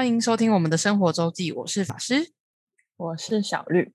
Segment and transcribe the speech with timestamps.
[0.00, 2.32] 欢迎收听我们的生活周记，我是法师。
[2.96, 3.92] 我是小绿。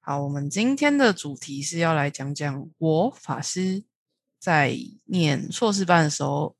[0.00, 3.82] 好，我们今天的主题是要来讲讲我法师
[4.38, 6.54] 在念硕士班的时候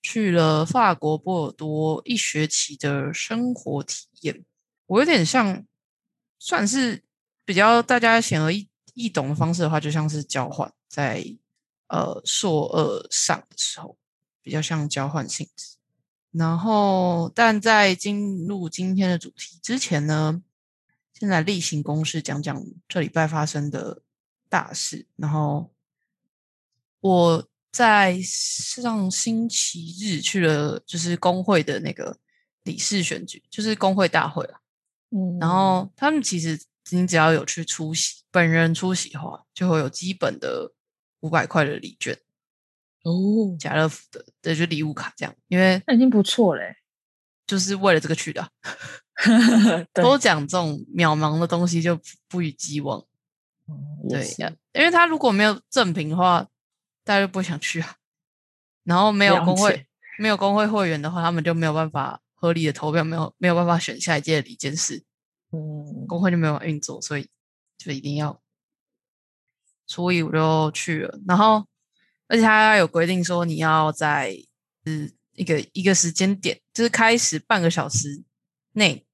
[0.00, 4.44] 去了法国波尔多一学期的生活体验。
[4.86, 5.64] 我有点像，
[6.38, 7.02] 算是
[7.44, 8.69] 比较大家显而易
[9.00, 11.24] 易懂的方式的话，就像是交换，在
[11.88, 13.96] 呃硕二上的时候，
[14.42, 15.76] 比较像交换性质。
[16.32, 20.42] 然后，但在进入今天的主题之前呢，
[21.12, 24.02] 现在例行公事讲讲这礼拜发生的
[24.48, 25.06] 大事。
[25.16, 25.72] 然后
[27.00, 32.16] 我在上星期日去了，就是工会的那个
[32.62, 34.60] 理事选举，就是工会大会啊。
[35.10, 36.60] 嗯然后他们其实
[36.96, 40.72] 你只要有去出席，本人出席的话，就会有基本的
[41.20, 42.18] 五百块的礼券，
[43.02, 45.34] 哦，家乐福的，对，就礼物卡这样。
[45.48, 46.76] 因为那已经不错嘞。
[47.46, 48.50] 就是为了这个去的啊，
[49.92, 53.04] 对都讲这种渺茫的东西就不不予寄望。
[54.08, 56.46] 对，嗯也是呀，因为他如果没有赠品的话，
[57.02, 57.96] 大家就不会想去啊。
[58.84, 59.84] 然后没有工会，
[60.18, 65.02] 没有工会会员的话，他们就没有办法合理的投票，没有没有办法选下一届的理监事。
[65.52, 67.28] 嗯，工会就没有运作，所以
[67.76, 68.40] 就一定要，
[69.86, 71.18] 所以我就去了。
[71.26, 71.66] 然后，
[72.28, 74.36] 而且他有规定说，你要在
[74.84, 78.22] 嗯一个一个时间点，就是开始半个小时
[78.72, 79.04] 内，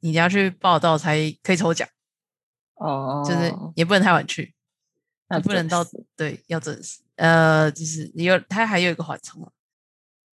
[0.00, 1.88] 你要去报道才可以抽奖，
[2.74, 4.54] 哦，就是也不能太晚去，
[5.30, 7.00] 也不能到对要准时。
[7.14, 9.50] 呃，就是你有他还有一个缓冲嘛。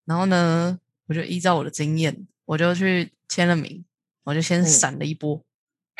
[0.06, 3.86] 然后呢，我就依照我的经验，我就去签了名，
[4.24, 5.46] 我就先嗯闪了一波。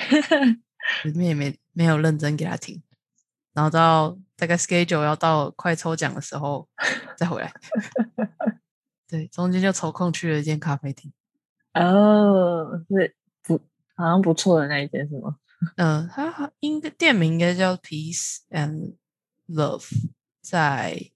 [1.04, 2.82] 里面也没没有认真给他听，
[3.54, 6.68] 然后到大概 schedule 要到快抽奖的时候
[7.16, 7.54] 再回来。
[9.08, 11.12] 对，中间就抽空去了一间咖啡厅。
[11.74, 13.60] 哦，是不
[13.96, 15.38] 好像不错的那一间是吗？
[15.76, 18.96] 嗯、 它应该店名应该叫 Peace and
[19.48, 19.88] Love，
[20.42, 21.12] 在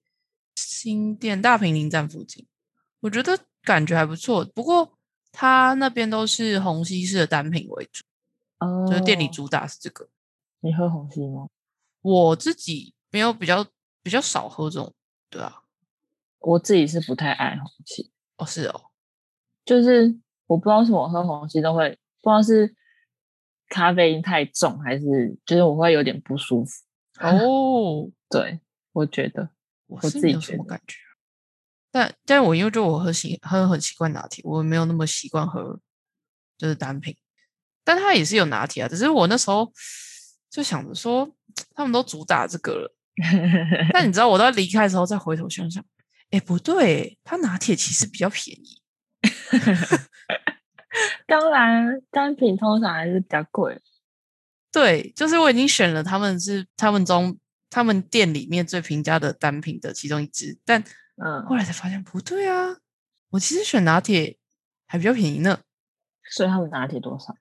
[0.56, 2.46] 新店大平林站附近。
[3.00, 4.98] 我觉得感觉还不错，不过
[5.32, 8.04] 它那边都是虹吸式的单品为主，
[8.66, 10.10] 哦，就是店里主打是这个。
[10.62, 11.48] 你喝红心吗？
[12.02, 13.66] 我自己没有比较
[14.02, 14.94] 比较少喝这种，
[15.30, 15.64] 对啊，
[16.40, 18.92] 我自己是不太爱红西，哦是哦，
[19.64, 20.18] 就是
[20.48, 21.90] 我不知道为什么我喝红西都会
[22.22, 22.76] 不知道是
[23.70, 26.84] 咖啡因太重，还是就是我会有点不舒服。
[27.20, 28.60] 哦， 对，
[28.92, 29.50] 我觉得
[29.88, 31.10] 我自己什么感觉啊，
[31.92, 35.80] 但但我因为就我喝习喝很习惯拿铁，我没有那么习惯喝
[36.58, 37.16] 就是单品，
[37.86, 39.72] 但它也是有拿铁啊，只是我那时候
[40.50, 41.30] 就想着说
[41.74, 42.96] 他们都主打这个了，
[43.94, 45.84] 但你知道我到离开的时候再回头想想，
[46.32, 48.82] 哎不对，它拿铁其实比较便宜，
[51.26, 53.80] 当然单品通常还是比较贵。
[54.72, 57.38] 对，就是我已经选了他们是他们中
[57.70, 60.84] 他们店里面最平价的单品的其中一支，但
[61.24, 62.76] 嗯，后来才发现不对啊，
[63.30, 64.38] 我其实选拿铁
[64.86, 65.62] 还比较便宜呢，
[66.30, 67.36] 所以他们拿铁多少？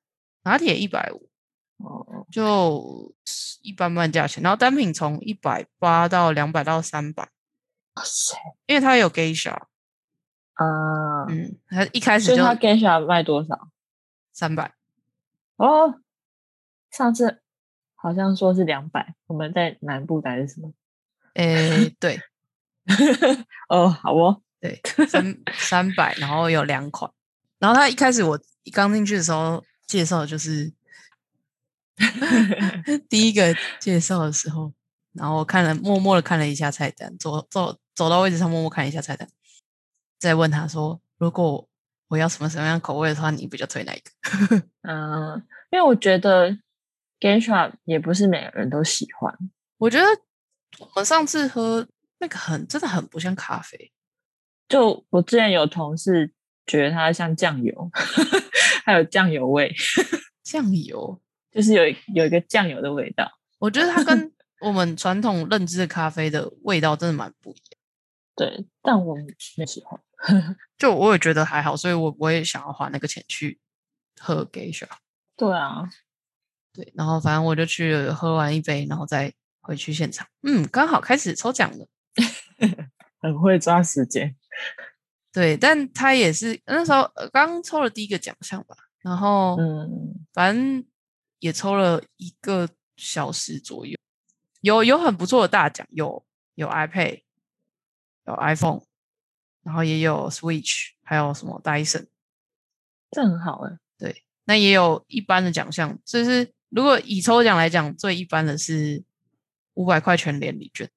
[0.44, 1.28] 拿铁一百五
[1.78, 3.12] 哦，就
[3.62, 7.24] 一般般价钱，然后单品从一百八到两百到三百，
[7.94, 9.54] 哇塞，因为它有 geisha，
[10.54, 13.68] 啊，嗯，它一开始就所以他 Geisha 卖多少？
[14.32, 14.72] 三百，
[15.56, 16.00] 哦，
[16.90, 17.40] 上次
[17.94, 20.72] 好像说是两百，我们在南部还是什么？
[21.34, 22.20] 诶，对。
[23.70, 24.78] 哦，好哦，对，
[25.08, 27.10] 三三百，然后有两款，
[27.58, 28.38] 然后它一开始我
[28.74, 30.72] 刚进去的时候介绍就是
[33.08, 34.72] 第一个介绍的时候，
[35.12, 39.28] 然后看了默默的看了一下菜单，走走走到位置上默默看一下菜单，
[40.18, 41.68] 再问他说，如果
[42.08, 44.10] 我要什么什么样口味的话，你比较推哪一个？
[44.82, 46.58] 嗯，因为我觉得
[47.20, 49.32] Gensha 也不是每个人都喜欢，
[49.78, 50.04] 我觉得
[50.80, 51.86] 我们上次喝
[52.18, 53.92] 那个很真的很不像咖啡，
[54.68, 56.33] 就我之前有同事
[56.66, 57.90] 觉得它像酱油，
[58.84, 59.74] 还有酱油味，
[60.42, 61.20] 酱油，
[61.52, 63.30] 就是有一有一个酱油的味道。
[63.58, 67.80] 我觉得它跟 我们传统认知的咖啡的味道真的蛮不一样。
[68.36, 69.14] 对，但我
[69.56, 70.00] 没喜欢。
[70.78, 73.60] 就我也觉得还好，所以我我也想要花那个钱去
[74.18, 74.88] 喝 geisha。
[75.36, 75.88] 对啊，
[76.72, 80.26] 对，然后反正我就去喝完一杯，然后再回去现场。
[80.42, 81.86] 嗯，刚好开始抽奖了。
[83.20, 84.34] 很会抓时间。
[85.34, 90.84] 对，但他也是那时候呃刚抽了第一个奖项吧，然后嗯，反正
[91.40, 93.98] 也抽了一个小时左右。
[94.60, 97.22] 有有很不错的大奖，有有 iPad，
[98.28, 98.82] 有 iPhone，
[99.64, 102.06] 然后也有 Switch，还有什么 Dyson，
[103.10, 109.02] 这很好哎、对，那也有一般的奖项，就是如果以抽奖来讲，最一般的是
[109.74, 110.88] 五百块全联礼券，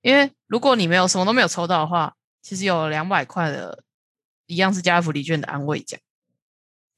[0.00, 3.84] 因为如果你没有什么都没有抽到的话，其实有两百块的，
[4.46, 5.98] 一样是家乐福利券的安慰奖，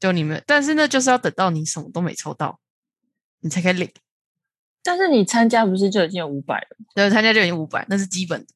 [0.00, 2.58] 就你们，但是呢，就是要等到你什么都没抽到，
[3.41, 3.93] 你才可以领。
[4.82, 6.76] 但是你参加不是就已经有五百了？
[6.94, 8.46] 对，参加就已经五百，那是基本的。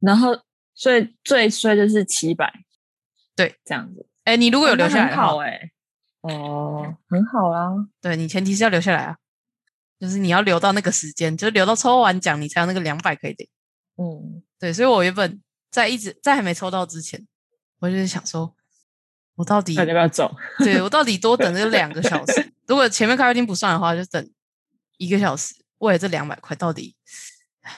[0.00, 0.38] 然后
[0.74, 2.52] 所以最衰的是七百，
[3.36, 4.06] 对，这样子。
[4.24, 5.70] 哎，你如果有留下来的话，好哎、
[6.22, 7.70] 哦，很好啊。
[8.00, 9.16] 对你前提是要留下来啊，
[10.00, 13.48] 就是你要留到那个时间，就是留到抽完奖，你才有那个两百可以领。
[13.96, 15.40] 嗯，对，所以我原本
[15.74, 17.26] 在一直在还没抽到之前，
[17.80, 18.54] 我就是想说，
[19.34, 20.32] 我到底大家不要走。
[20.58, 22.52] 对我到底多等这两个小时？
[22.68, 24.30] 如果前面咖啡厅不算的话，就等
[24.98, 26.94] 一个小时，为了这两百块，到底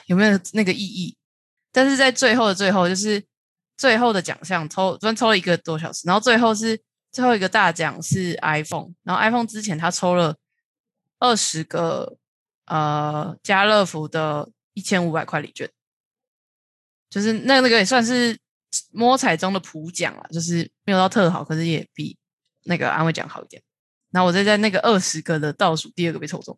[0.05, 1.17] 有没有那个意义？
[1.71, 3.25] 但是在最后的最后，就是
[3.75, 6.79] 最后的奖项抽，昨天抽了一个多小时，然后最后是
[7.11, 10.35] 最后一个大奖是 iPhone，然后 iPhone 之前他抽了
[11.17, 12.15] 二十个
[12.67, 15.67] 呃家乐福的一千五百块礼券，
[17.17, 18.37] 就是那那个也算是
[18.91, 22.15] 摸彩中的普奖了，就是没有到特好，可是也比
[22.65, 23.61] 那个安慰奖好一点。
[24.11, 26.57] 然后我再在那个二十个的倒数第二个被抽中，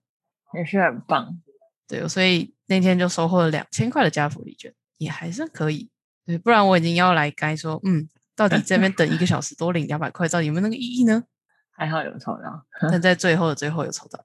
[0.54, 1.42] 也是很棒。
[1.88, 5.90] 对，所以那天就收获了两千块的加福利券，也还算可以。
[6.26, 11.24] 对，不然我已经要来该说，嗯，到底这边等一个小时多领两百块，到底有没有那个意义呢？
[11.72, 14.24] 还好有抽到，但在最后的最后有抽到，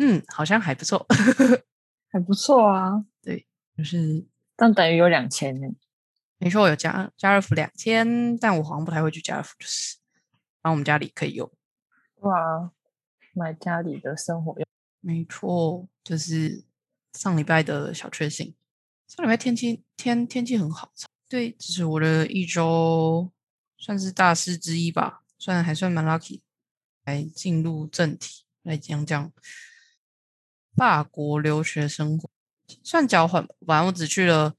[0.00, 1.06] 嗯，好像还不错，
[2.10, 3.04] 还不错啊。
[3.22, 3.46] 对
[3.76, 5.68] 就是但等于有两千呢。
[6.38, 9.98] 没错，我有家家乐福两千，但我好像不太会去家乐福，就是
[10.62, 11.50] 然后我们家里可以用。
[12.16, 12.70] 哇，
[13.32, 14.66] 买家里的生活用。
[15.00, 16.64] 没错，就是
[17.12, 18.54] 上礼拜的小确幸。
[19.06, 20.92] 上礼拜天气天天气很好，
[21.28, 23.30] 对，这是我的一周
[23.76, 26.40] 算是大事之一吧，算还算蛮 lucky。
[27.04, 29.30] 来进入正题，来讲讲
[30.74, 32.30] 法国留学生活，
[32.82, 33.54] 算交换吧。
[33.66, 34.54] 反正我只去了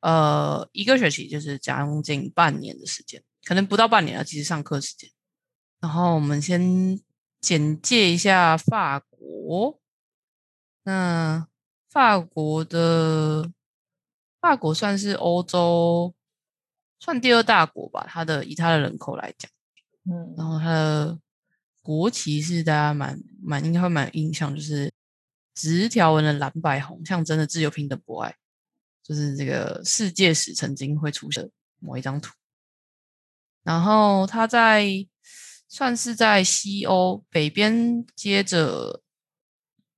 [0.00, 5.10] 呃一个学期，就是将近半年的时间，可能不到半年啊，其实上课时间。
[5.80, 7.00] 然后我们先
[7.40, 9.80] 简介一下法国。
[10.84, 11.46] 那
[11.88, 13.52] 法国的
[14.40, 16.12] 法国算是欧洲
[16.98, 19.50] 算第二大国吧，它的以它的人口来讲，
[20.10, 21.18] 嗯，然后它的
[21.80, 24.92] 国旗是大家蛮蛮应该会蛮有印象，就是
[25.54, 28.36] 直条纹的蓝白红，象征的自由平等博爱，
[29.02, 32.32] 就是这个世界史曾经会出现的某一张图。
[33.62, 34.84] 然后它在
[35.68, 39.02] 算是在西欧北边，接着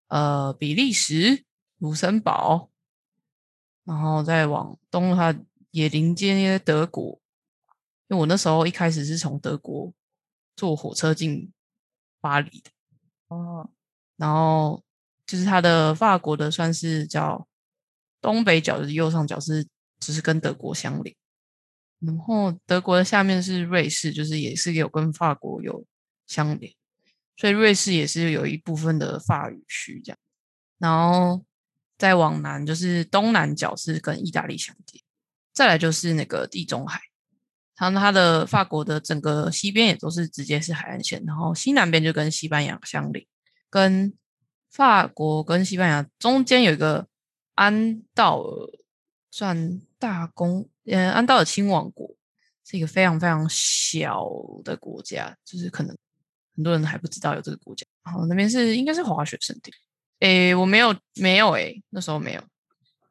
[0.09, 1.45] 呃比利时、
[1.79, 2.71] 卢森堡，
[3.85, 5.35] 然后再往东，它
[5.71, 7.21] 也临接德国。
[8.09, 9.95] 因为我那时候一开始是从德国
[10.55, 11.51] 坐火车进
[12.21, 12.71] 巴黎的，
[13.29, 13.71] 哦，
[14.17, 14.83] 然后
[15.26, 17.47] 就是它的法国的算是叫
[18.21, 19.65] 东北角，就是右上角是
[20.00, 21.15] 就是跟德国相邻。
[22.00, 25.85] 然后德国的下面是瑞士，就是也是有跟法国有
[26.26, 26.73] 相连，
[27.37, 30.19] 所以瑞士也是有一部分的法语区这样。
[30.79, 31.43] 然后
[31.97, 35.01] 再往南就是东南角是跟意大利相接，
[35.55, 37.01] 再来就是那个地中海，
[37.79, 43.27] 然后它的法国的整个西边也都是直接是海岸线，然后西南边就跟西班牙相邻，
[43.70, 44.13] 跟
[44.74, 47.06] 法国跟西班牙中间有一个
[47.54, 48.70] 安道尔
[49.31, 52.10] 算大公，呃，安道尔亲王国
[52.64, 54.26] 是一个非常非常小
[54.64, 55.96] 的国家，就是可能
[56.56, 57.86] 很多人还不知道有这个国家。
[58.02, 59.72] 然后那边是应该是滑雪圣地，
[60.19, 62.43] 诶，我没有没有诶，那时候没有，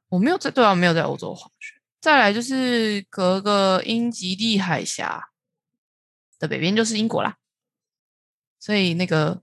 [0.10, 1.80] 我没有在对啊，没有在欧洲滑雪。
[2.02, 5.30] 再来就是隔个英吉利海峡
[6.38, 7.38] 的北边就是英国啦，
[8.60, 9.43] 所以那个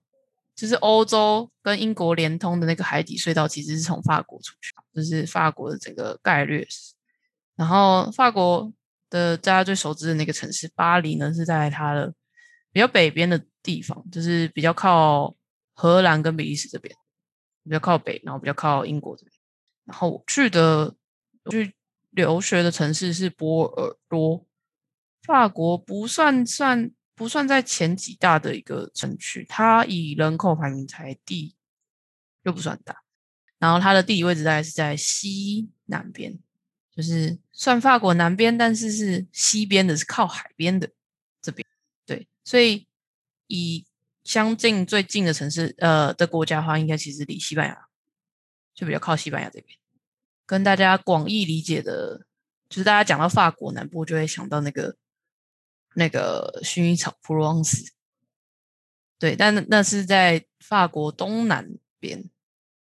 [0.61, 6.93] 就是欧洲跟英国连通的那个海底隧道，其实是从法国出去，就是法国的整个概略史。
[7.57, 8.71] 然后法国
[9.09, 12.12] 的大家最熟知的那个城市巴黎呢，是在它的
[12.73, 15.35] 比较北边的地方，就是比较靠
[15.73, 16.95] 荷兰跟比利时这边，
[17.64, 19.33] 比较靠北，然后比较靠英国这边。
[19.87, 20.95] 然后我去的
[21.50, 21.75] 去
[22.11, 24.47] 留学的城市是波尔多，
[25.23, 31.54] 法国不算算不算在前几大的一个城区，它以人口排名才第
[32.44, 32.96] 又不算大，
[33.58, 36.38] 然后它的地理位置大概是在西南边，
[36.96, 40.90] 就是算法国南边，但是是西边的，是靠海边的
[41.42, 41.68] 这边。
[42.06, 42.86] 对，所以
[43.48, 43.84] 以
[44.24, 47.88] 相近最近的城市，呃的国家话，应该其实离西班牙
[48.74, 49.78] 就比较靠西班牙这边。
[50.46, 52.24] 跟大家广义理解的，
[52.70, 54.96] 就是大家讲到法国南部就会想到那个
[55.94, 57.92] 那个薰衣草普罗旺斯，
[59.18, 61.68] 对，但那那是在法国东南
[61.99, 62.30] 边，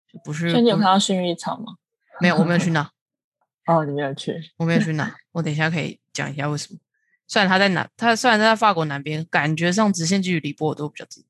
[0.07, 0.50] 就不是。
[0.50, 1.76] 所以你有看到薰衣草吗？
[2.21, 2.90] 没有，我没有去那，
[3.66, 4.52] 哦，你没有去。
[4.59, 6.78] 我没有去那，我等一下可以讲一下为什么。
[7.26, 11.25] 虽然它在南，它虽然在法国南边，感觉上直线距离离波尔多比较近，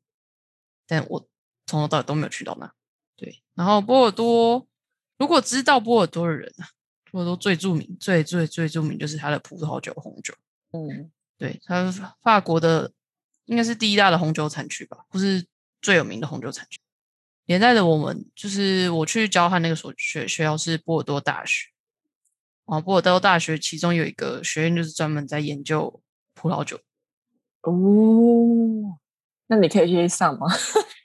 [0.87, 1.29] 但我
[1.67, 2.73] 从头到尾都没有去到那。
[3.17, 4.67] 对，然后波尔多，
[5.19, 6.71] 如果知道波尔多的人啊，
[7.11, 10.35] 波尔多最著名、最最最著名就是它的葡萄酒、红酒。
[10.73, 11.11] 嗯，
[11.41, 12.93] 对，它是法国的
[13.47, 15.47] 应该是第一大的红酒产区吧，不是
[15.81, 16.79] 最有名的红酒产区。
[17.47, 21.69] 连带的，我们就是我去交换那个所学学校是波尔多大学，
[22.67, 26.03] 啊，波尔多大学其中有一个学院就是专门在研究
[26.35, 26.77] 葡萄酒。
[27.63, 28.99] 哦，
[29.47, 30.47] 那你可以去上吗？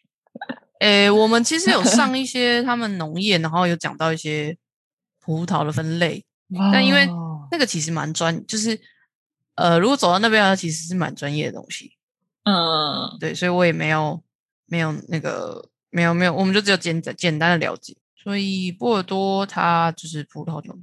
[0.82, 4.58] 诶，我们其实有上一 些他们农业，然后有讲到一些
[5.22, 6.26] 葡萄的分类，
[6.74, 8.78] 但因为哦那个其实蛮专，就是
[9.56, 11.98] 呃，如果走到那边的话，其实是蛮专业的东西。
[12.44, 14.22] 嗯，对，所以我也没有
[14.68, 17.96] 没有那个没有没有，我们就只有简简单的了解。
[18.16, 20.76] 所以波尔多它就是葡萄酒，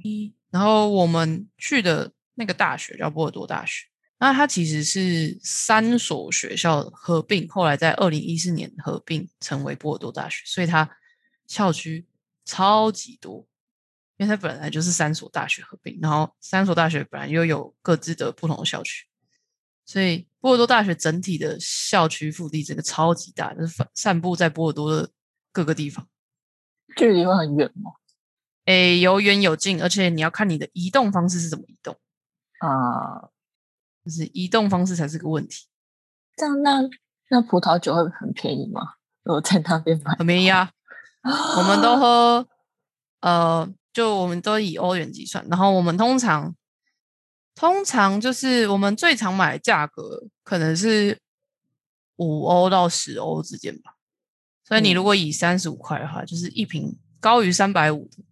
[0.49, 3.85] 然后我们去的那个大学叫波尔多大学，
[4.17, 10.89] 那它其实是三所学校合并，后来在二零一四年合并成为波尔多大学，所以它
[11.45, 12.05] 校区
[12.45, 13.45] 超级多，
[14.17, 19.05] 因为它本来就是三所大学合并，然后三所大学本来又有各自的不同的校区，
[19.85, 25.09] 所以波尔多大学整体的校区腹地整个超级大，就是散散布在波尔多的
[25.51, 26.07] 各个地方。
[26.95, 27.91] 距离会很远吗？
[28.65, 31.97] 诶，有远有近，而且你要看你的移动方式是怎么移动，
[32.59, 33.29] 啊，
[34.05, 35.67] 就是移动方式才是个问题。
[36.37, 36.81] 这样那
[37.29, 38.81] 那葡萄酒会很便宜吗？
[39.23, 40.71] 我在那边买，很便宜啊，
[41.57, 42.47] 我们都喝，
[43.21, 46.55] 呃，就我们都以欧元计算，然后我们通常
[47.53, 51.19] 通常就是我们最常买的价格可能是
[52.15, 53.93] 五欧到十欧之间吧。
[54.65, 58.23] 所以你如果以三十五块的话，就是一瓶高于三百五的，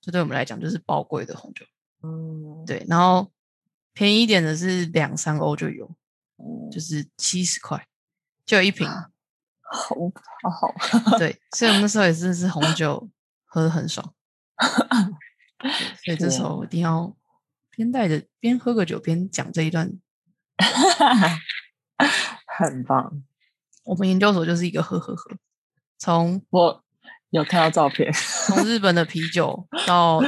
[0.00, 1.66] 这对我们来讲就是宝贵的红酒。
[2.02, 3.30] 嗯，对，然后
[3.92, 5.86] 便宜一点的是两三欧就有，
[6.38, 7.86] 嗯就是七十块
[8.46, 8.88] 就有一瓶。
[9.66, 9.96] 好
[10.42, 13.10] 好好，对，所以我们那时候也真的是红酒
[13.44, 14.14] 喝的很爽。
[15.58, 15.70] 对
[16.04, 17.14] 所以这时候我一定要
[17.70, 19.92] 边带着边喝个酒边讲这一段。
[22.58, 23.22] 很棒。
[23.84, 25.30] 我们研究所就是一个喝喝喝，
[25.98, 26.84] 从我
[27.30, 28.10] 有看到照片，
[28.46, 30.18] 从日本的啤酒到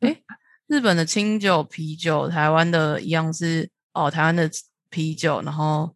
[0.00, 0.24] 诶
[0.66, 4.50] 日本的清酒、啤酒，台湾的一样是哦台湾的
[4.90, 5.94] 啤酒，然后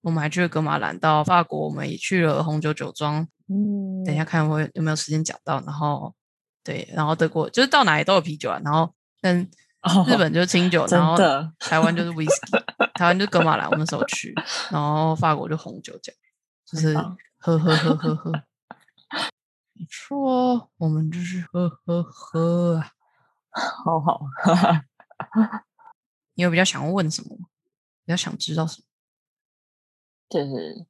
[0.00, 6.14] 我们还去了格马兰，到法国我们也去了红酒酒庄，嗯等一下看我有有没有时间讲到，然后
[6.68, 9.40] 对，然后德国就是到哪里都有啤酒啊，然后跟
[10.06, 11.16] 日本就是清酒，哦 然后
[11.58, 14.34] 台湾就是 whisky， 台湾就是格马兰，我们那时候去，
[14.70, 16.20] 然后法国就红酒这样，
[16.66, 16.94] 就是
[17.38, 18.30] 喝喝喝喝喝，
[19.72, 22.92] 没错， 我们就是喝喝喝啊。
[23.50, 24.20] 好好，
[26.34, 27.46] 你有比较想问什么吗？
[28.04, 28.84] 比较想知道什么？
[30.28, 30.84] 就是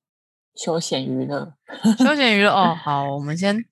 [0.57, 1.55] 休闲娱乐。
[1.97, 3.65] 休闲娱乐哦，好，我们先，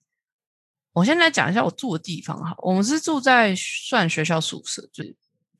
[0.96, 2.54] 我先来讲一下我住的地方哈。
[2.58, 5.04] 我们是住在算学校宿舍，就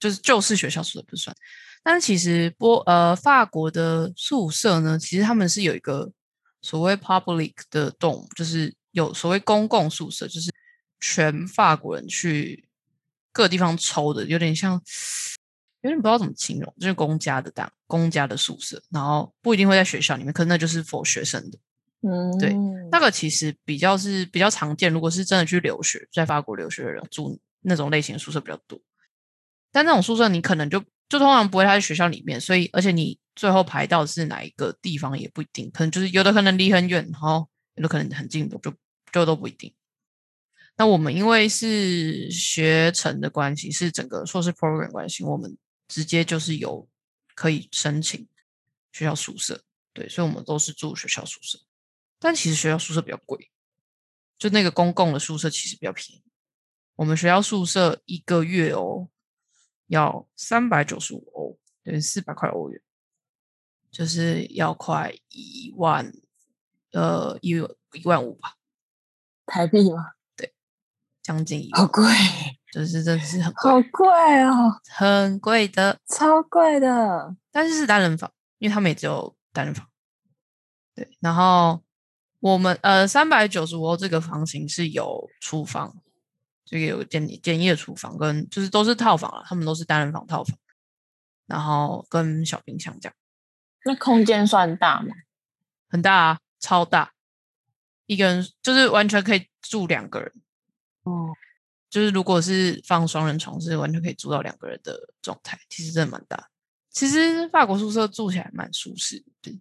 [0.01, 1.37] 就是就是学校宿舍不算，
[1.83, 6.11] 但是其实波呃法国的宿舍呢，其实他们是有一个
[6.63, 10.51] 所谓 public 的栋就是有所谓公共宿舍，就是
[11.01, 12.67] 全法国人去
[13.31, 14.81] 各地方抽的，有点像。
[15.83, 21.59] 有点不知道怎么形容，就是公家的档公家的宿舍，然后不一定会在学校里面，可是那就是 for 学生的。
[22.09, 22.55] 嗯，对
[22.93, 28.81] 那个其实比较是比较常见，如果是真的去留学，在法国留学的人住那种类型的宿舍比较多。
[29.73, 38.75] 但那种宿舍你可能就就通常不会在学校里面，所以而且你最后排到是哪一个地方也不一定，可能就是有的可能离很远，然后有的可能很近，就
[39.13, 39.75] 就都不一定。
[40.77, 45.57] 那我们因为是学程的关系，是整个硕士 program 关系，我们
[45.89, 46.87] 直接就是有
[47.35, 48.27] 可以申请
[48.93, 51.59] 学校宿舍，对，所以我们都是住学校宿舍。
[52.19, 53.51] 但其实学校宿舍比较贵，
[54.39, 56.23] 就那个公共的宿舍其实比较便宜。
[56.97, 59.09] 我们学校宿舍一个月哦，
[59.87, 62.81] 要三百九十五欧，对，四百块欧元，
[63.91, 66.11] 就是要快一万，
[66.93, 67.51] 呃，一
[67.93, 68.55] 一万五吧，
[69.45, 70.13] 台币吗？
[70.35, 70.55] 对
[71.23, 72.05] 将近一万，好贵，
[72.73, 76.01] 就是真的是很贵，好贵哦，很贵的。
[76.07, 77.37] 超贵的。
[77.51, 79.87] 但是是单人房，因为他们也只有单人房。
[80.95, 81.83] 对，然后
[82.41, 85.97] 我们呃三百九十五欧这个房型是有厨房，
[86.65, 90.59] 这个有简简易的厨房，跟就是都是套房啊，他们都是单人房套房，
[91.47, 93.15] 然后跟小冰箱这样，
[93.85, 95.15] 那空间算大吗？
[95.89, 97.13] 很大啊，超大，
[98.07, 100.33] 一个人就是完全可以住两个人，
[101.05, 101.33] 哦，
[101.89, 106.51] 就是如果是放双人床，是完全可以住到两个人的状态，其实真的蛮大。
[106.91, 109.61] 其实法国宿舍住起来蛮舒适的，对，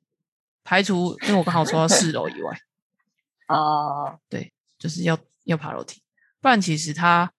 [0.66, 2.60] 排除因为我刚好说到四楼以外，
[3.48, 4.20] 哦，
[4.78, 6.02] 就是要要爬楼梯，
[6.42, 7.32] 不然其实它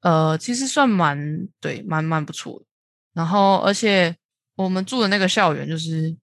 [0.00, 2.66] 呃其实算蛮对蛮蛮不错的。
[3.14, 4.16] 然后而且
[4.56, 6.16] 我们住的那个校园就是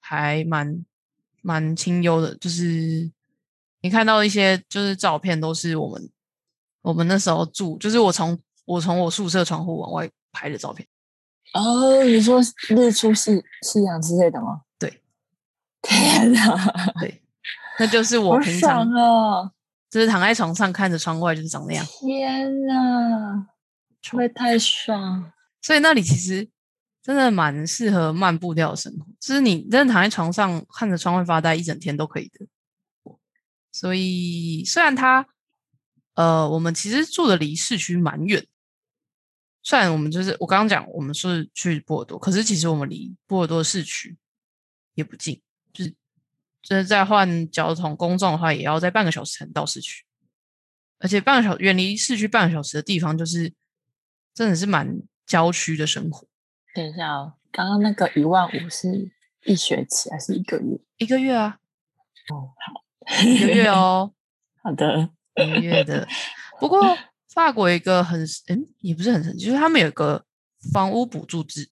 [0.00, 0.84] 还蛮
[1.42, 3.10] 蛮清幽的，就是
[3.82, 6.10] 你看到一些就是照片都是我们
[6.82, 10.88] 我们那时候住，就是我从我从我宿舍窗户往外拍的照片。
[11.52, 14.62] 哦，你说日出夕夕阳之类的吗？
[16.24, 17.22] 对，天哪，对，
[17.78, 19.52] 那就是我平常爽哦！
[19.90, 21.84] 就是躺在床上看着窗外，就是长那样。
[21.86, 23.46] 天哪，
[24.04, 25.32] 会不会太爽？
[25.62, 26.48] 所以那里其实
[27.02, 32.46] 真的蛮适合慢步调的生活，就是你真的躺在床上看着窗外发呆一整天都可以的。
[33.72, 35.26] 所以虽然它
[36.14, 38.46] 呃，我们其实住的离市区蛮远，
[39.62, 44.16] 虽然我们就是我刚刚讲我们是去波尔多，可是其实我们离波尔多市区
[44.94, 45.42] 也不近，
[45.74, 45.94] 就是
[46.66, 50.04] 就是在换交通公众的话，也要在半个小时才能到市区，
[50.98, 53.52] 而且半个小远离市区半个小时的地方，就是
[54.34, 56.26] 真的是蛮郊区的生活。
[56.74, 59.12] 等一下哦，刚刚那个一万五是
[59.44, 60.76] 一学期还是一个月？
[60.96, 61.58] 一个月啊，
[62.34, 64.12] 哦，好，一个月 哦，
[64.60, 66.08] 好的，一个月的。
[66.58, 70.24] 不过法国一个很嗯，也不是很神奇，就是他们有一个
[70.72, 71.70] 房屋补助制，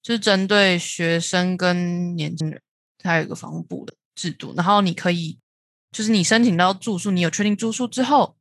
[0.00, 2.62] 就是针对学生跟年轻人，
[2.96, 4.52] 他有一个房屋补的制度。
[4.54, 5.38] 然后你可以，
[5.90, 8.36] 就是你申请到住宿，你有确定住宿之后，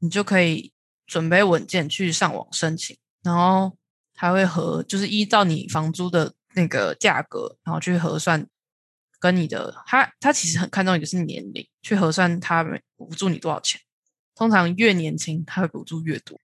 [0.00, 0.72] 你就可以
[1.06, 3.76] 准备文件去上网申请，然后
[4.16, 8.44] 还会核，就是依照你房租的那个价格，然后去核算
[9.20, 13.80] 跟你的他他其实很看重一个是年龄，去核算他们补助你多少钱。
[14.34, 16.40] 通常越年轻，他会补助越多。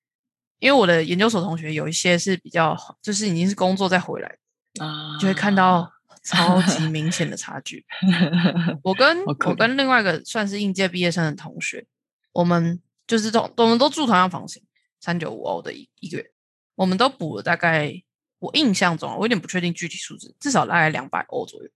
[0.60, 4.38] 因为我的研究所同学有一些是比较，就是已经是工作再回来，
[4.78, 7.84] 啊，就会看到超 级明显的差距。
[8.82, 11.86] 我跟我跟另外一个算是应届毕业生的同学，
[12.32, 14.62] 我们就是都我们都住同样房型，
[15.00, 16.32] 三九五欧的一一个月，
[16.74, 17.92] 我们都补了大概，
[18.38, 21.70] 我印象中啊我有点不确定具体数字，至少大概两百欧左右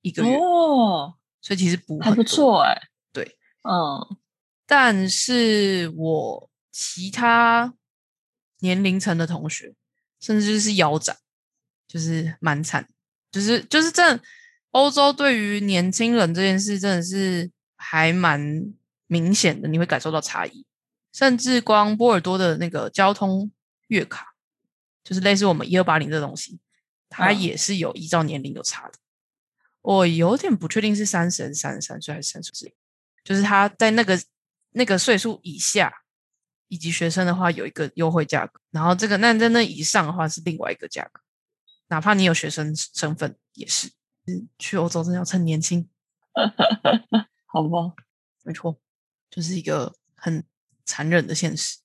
[0.00, 2.22] 一个月，哦，所以其实补还不。
[2.22, 4.16] 错哎，对，嗯，
[4.66, 7.74] 但是我其他
[8.60, 9.74] 年龄层的同学，
[10.20, 11.18] 甚至是腰斩，
[11.86, 12.88] 就是蛮惨，
[13.34, 14.20] 就是就是这
[14.70, 18.72] 欧洲对于年轻人这件事真的是还蛮
[19.08, 20.64] 明显的，你会感受到差异。
[21.12, 23.50] 甚至光波尔多的那个交通
[23.88, 24.34] 月卡，
[25.02, 26.60] 就是类似我们一二八零这东西，
[27.08, 28.94] 它嗯也是有依照年龄有差的。
[29.82, 32.72] 我有点不确定是三十、三十三岁还是三十岁，
[33.24, 34.16] 就是他在那个
[34.70, 35.92] 那个岁数以下，
[36.68, 41.20] 以及学生的话有一个优惠价格，然后这个那在那以上的话是另外一个价格，
[41.94, 43.86] 哪怕你有学生身份也是。
[44.26, 45.88] 嗯去欧洲真的要趁年轻，
[47.46, 47.94] 好吧，
[48.42, 48.80] 没错，
[49.30, 50.44] 就是一个很
[50.84, 51.78] 残忍的现实。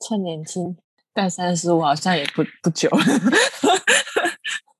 [0.00, 0.76] 趁年轻，
[1.12, 2.90] 但三十五好像也不不久。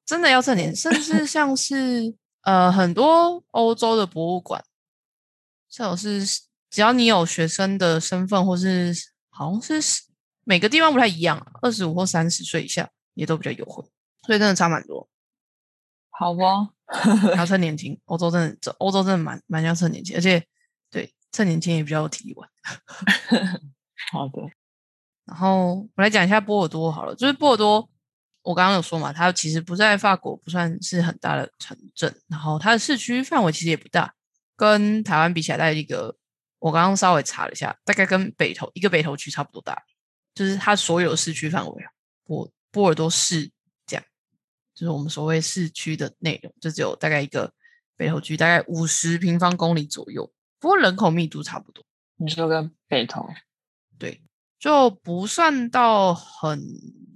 [0.04, 4.64] 真的要趁年， 甚至像是呃很多欧洲的博物馆，
[5.68, 6.24] 像是
[6.68, 8.92] 只要你有学生的身份，或是
[9.28, 10.04] 好像是
[10.42, 13.84] 每个地方不太一样，啊二十五或三十岁以下也都比较优惠，
[14.28, 15.08] 所以真的差蛮多。
[16.10, 16.68] 好吧，
[17.34, 20.46] 要趁年轻，欧洲真的，这欧洲真的蛮蛮要趁年轻，而且
[20.90, 22.46] 对趁年轻也比较有体力玩。
[24.12, 24.42] 好的，
[25.24, 27.88] 然后我来讲一下波尔多好了，就是波尔多，
[28.42, 34.14] 我刚刚有说嘛，它其实不在法国，不算是很大的城镇，然后它的市区范围其实也不大，
[34.54, 36.14] 跟台湾比起来，大概一个
[36.58, 39.82] 我刚刚稍微查了一下，大概跟北投一个北投区差不多大，
[40.34, 41.90] 就是它所有的市区范围啊，
[42.24, 43.50] 波波尔多市
[44.78, 47.52] 就是我们所谓市区的内容，就只有大概一个
[47.96, 51.84] 北投区，大概五十平方公里左右，不过人口密度差不多。
[52.14, 53.28] 你说跟北投，
[53.98, 54.22] 对，
[54.56, 56.62] 就不算到很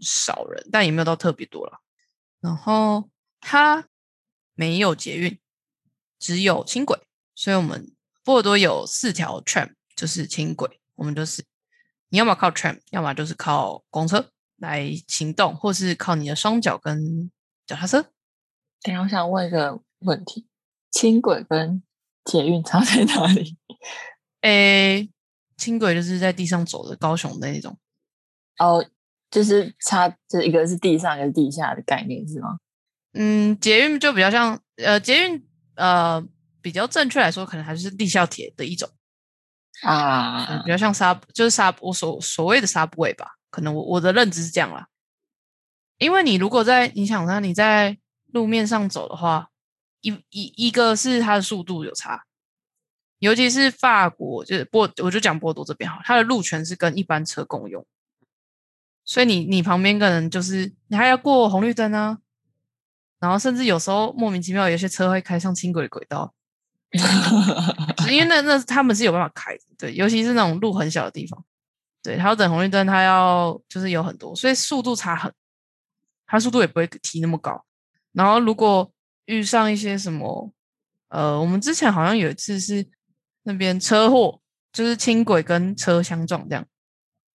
[0.01, 1.79] 少人，但也没有到特别多了。
[2.41, 3.09] 然后
[3.41, 3.87] 它
[4.55, 5.39] 没有捷运，
[6.19, 6.99] 只有轻轨，
[7.37, 7.95] 所以我们
[8.25, 10.81] 波尔多有四条 tram，就是轻轨。
[10.97, 11.45] 我们就是
[12.09, 17.31] 你要么靠 tram，要么就是靠公车来行动，或是靠你的双脚跟
[17.73, 18.03] 脚踏车。
[18.83, 20.47] 等下我想问一个问题：
[20.91, 21.83] 轻轨跟
[22.23, 23.57] 捷运差在哪里？
[24.43, 25.09] 诶，
[25.57, 27.79] 轻轨就是在地上走的高雄的那种。
[28.59, 28.85] 哦，
[29.31, 32.59] 就是差，就是一个是地上，一个是地下的概念是吗？
[33.15, 35.43] 嗯，捷运就比较像，呃，捷运
[35.77, 36.23] 呃
[36.61, 38.87] 比较正确来说，可能还是地下铁的一种
[39.83, 44.87] 啊，比较像沙，就是沙，我所所谓的沙布位吧，可能我我的认知是这样啦。
[46.03, 47.97] 因为你如果在你想看你在
[48.33, 49.51] 路面上走的话，
[50.01, 52.25] 一一一个是它的速度有差，
[53.21, 57.87] 尤其是法国，就是波，我就讲波多这边哈，它的路权是跟一般车共用，
[59.05, 62.19] 所以你你旁边可能就是你还要过红绿灯啊，
[63.21, 66.35] 然后甚至有时候莫名其妙有些车会开上轻轨轨道，
[68.11, 71.45] 因为那那他们是有办法开，对，尤其是那种路很小的地方，
[72.03, 75.33] 对，他要等红绿灯，他要就是有很多，所以速度差很。
[76.33, 77.63] 它速度也不会提那么高，
[78.13, 78.91] 然后如果
[79.27, 80.51] 遇上一些什么，
[81.09, 82.89] 呃，我们之前好像有一次是
[83.43, 84.41] 那边车祸，
[84.73, 86.67] 就是轻轨跟车相撞这样，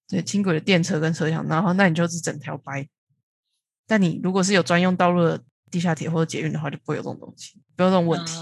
[0.08, 2.90] 对，轻轨的电车跟车厢，然后那你就是整条掰。
[3.86, 8.34] 但你如果是有专用道路的地下铁或者捷运的话，就不会有这种东西，不有这种问题。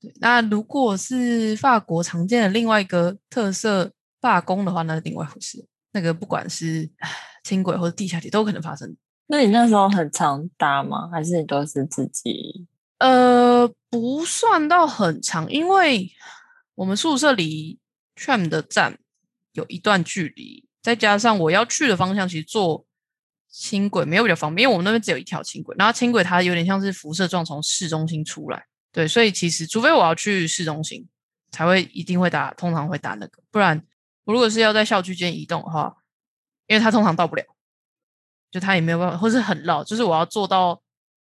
[0.00, 5.66] 对，那如果是法国常见的另外一个特色罢工的话，那是另外一回事。
[5.90, 6.88] 那个不管是
[7.42, 8.96] 轻轨或者地下铁，都可能发生。
[9.28, 11.08] 那你那时候很常搭吗？
[11.10, 12.66] 还是你都是自己？
[12.98, 16.10] 呃，不算到很长，因为
[16.76, 17.78] 我们宿舍离
[18.14, 18.98] tram 的站
[19.52, 22.86] 有一段距离，再加上我要去的方向，其实坐
[23.48, 31.06] 轻轨没有比较方便，因为我们那边只有一条轻轨，然后轻轨它有点像是辐射状从市中心出来，对，所以其实除非我要去市中心，
[31.50, 33.84] 才会一定会搭，通常会搭那个，不然
[34.24, 35.96] 我如果是要在校区间移动的话，
[36.66, 37.44] 因为它通常到不了。
[38.50, 40.80] 就他也没有办法，或是很绕，就是我要坐到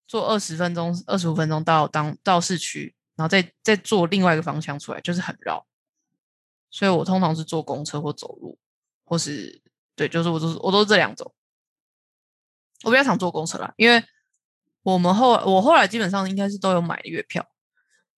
[0.07, 5.65] 坐二十分钟、二十五分钟到当到市区，然后再再坐另外一个方向出来，就是很绕。
[6.69, 8.57] 所以我通常是坐公车或走路，
[9.05, 9.61] 或是
[9.95, 11.33] 对，就是我都是我都是这两种。
[12.83, 14.03] 我比较常坐公车啦，因为
[14.83, 17.45] 我们后我后来基本上应该是都有买月票，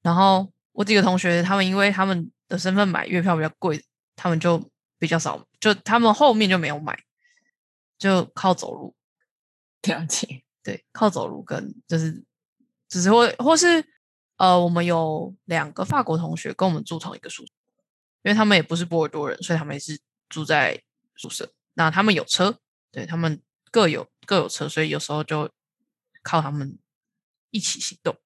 [0.02, 3.84] 然后我几个同学他们因为他们的身份买月票比较贵，
[4.16, 7.00] 他们就比较少，就他们后面就没有买。
[8.00, 8.96] 就靠走路，
[9.84, 10.44] 了解。
[10.64, 12.24] 对，靠走路跟就是，
[12.88, 13.84] 只是或或是
[14.38, 17.52] 呃，我们有两个法国同学跟我们住同一个宿舍，
[18.24, 20.84] 因为他们也不是波尔多人，所以他们也是住在
[21.16, 21.52] 宿舍。
[21.74, 22.60] 那他们有车，
[22.92, 25.50] 对他们各有各有车，所以有时候就
[26.22, 26.78] 靠他们
[27.52, 28.18] 一起行动。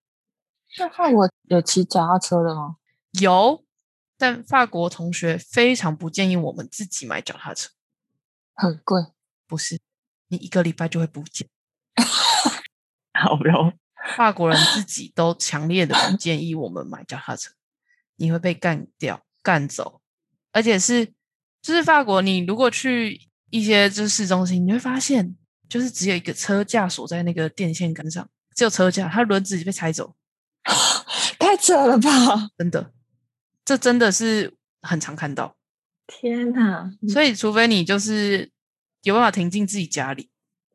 [0.79, 2.77] 那法国有骑脚踏车的吗？
[3.12, 3.63] 有，
[4.17, 7.69] 但法国同学非常不建议我们自己买脚踏车，
[8.55, 9.01] 很贵。
[9.53, 9.79] 不是，
[10.29, 11.47] 你一个礼拜就会不见。
[13.13, 13.71] 好哟，
[14.17, 17.51] 法国人自 己都强烈的不建议我们买脚踏车，
[18.15, 20.01] 你会被干掉、干走，
[20.51, 21.05] 而且是
[21.61, 25.35] 就是法国，你如果去一些就是市中心，你会发现
[25.69, 30.15] 就是只有一个车架锁在那个电线杆上，只有车架，它轮子被拆走，
[31.37, 32.49] 太扯了吧？
[32.57, 32.91] 真的，
[33.63, 35.55] 这真的是很常看到。
[36.07, 36.91] 天哪！
[37.07, 38.51] 所以除非你就是。
[39.03, 40.29] 有办法停进自己家里，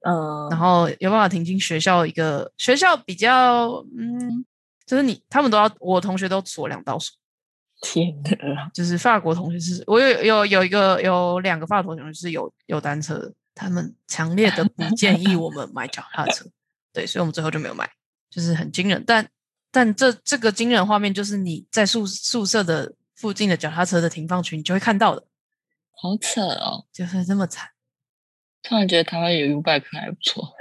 [0.06, 4.44] 嗯，然后有办法停进学校一个学校比较，嗯，
[4.86, 7.16] 就是你他们都要，我同学都锁两道锁。
[7.80, 8.68] 天哪！
[8.74, 16.44] 就是法国同学是，我有有有一个有两个法国同学是有有单车的，他们强烈的不建议我们买脚踏车，
[16.92, 17.88] 对，所以我们最后就没有买，
[18.28, 19.04] 就是很惊人。
[19.06, 19.28] 但
[19.70, 25.24] 但这这个惊人画面，就是你在宿宿舍的附近的脚踏车的停放区，你就会看到的。
[25.92, 27.68] 好扯哦，就是这么惨。
[28.62, 30.54] 突然觉得台湾有 U bike 还不错。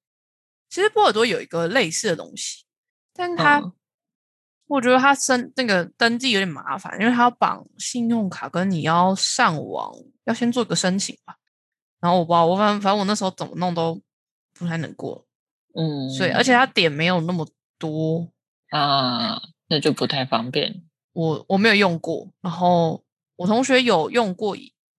[0.68, 2.64] 其实波尔多有一个类似的东西，
[3.12, 3.72] 但它
[4.66, 9.92] 我觉得它申那个登记有点麻烦，因为它要绑信用卡，跟你要上网，
[10.24, 11.36] 要先做一个申请吧。
[12.00, 14.00] 然后我不知道，我反正反正我那时候怎么弄都
[14.54, 15.26] 不太能过。
[15.74, 17.48] 嗯，所以而且它点没有那么
[17.78, 18.30] 多
[18.70, 20.84] 啊，那就不太方便。
[21.12, 24.56] 我我没有用过，然后我同学有用过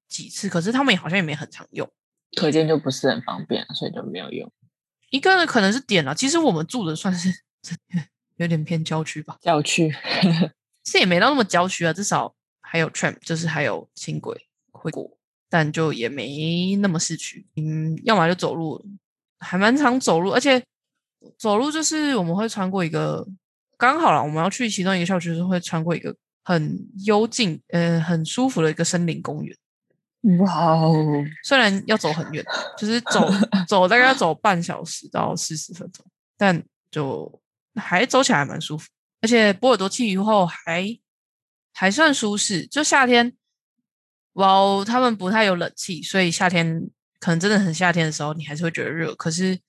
[0.10, 1.90] 几次，可是他们好像也没很常用。
[2.38, 4.52] 可见就不是很方便，所以就没有用。
[5.10, 7.30] 一个可能是点了，其实我们住的算是
[8.38, 9.38] 有点偏郊区吧。
[9.42, 9.94] 郊区
[10.86, 15.18] 是也没到那么郊区啊，至少还有 tram，就是还有轻轨会过，
[15.50, 17.46] 但就也没那么市区。
[17.58, 18.84] 嗯，要么就走路，
[19.40, 20.64] 还蛮常走路，而且
[21.38, 23.28] 走路就是我们会穿过一个，
[23.78, 26.16] 刚好了，我们要去其中一个校区是会穿过一个
[26.46, 29.56] 很幽静、呃，很舒服的一个森林公园。
[30.40, 30.96] 哇哦！
[31.44, 32.46] 虽然要走很远，
[32.78, 33.28] 就是走
[33.68, 36.06] 走大概要走半小时到四十分钟，
[36.38, 37.42] 但就
[37.76, 38.88] 还走起来还蛮舒服。
[39.22, 41.00] 而且波尔多气候还
[41.74, 43.34] 还算舒适，就夏天
[44.34, 46.88] 哇哦，他们不太有冷气，所以夏天
[47.20, 49.16] 可能真的很夏天的时候，你还是会觉得热。
[49.16, 49.60] 可是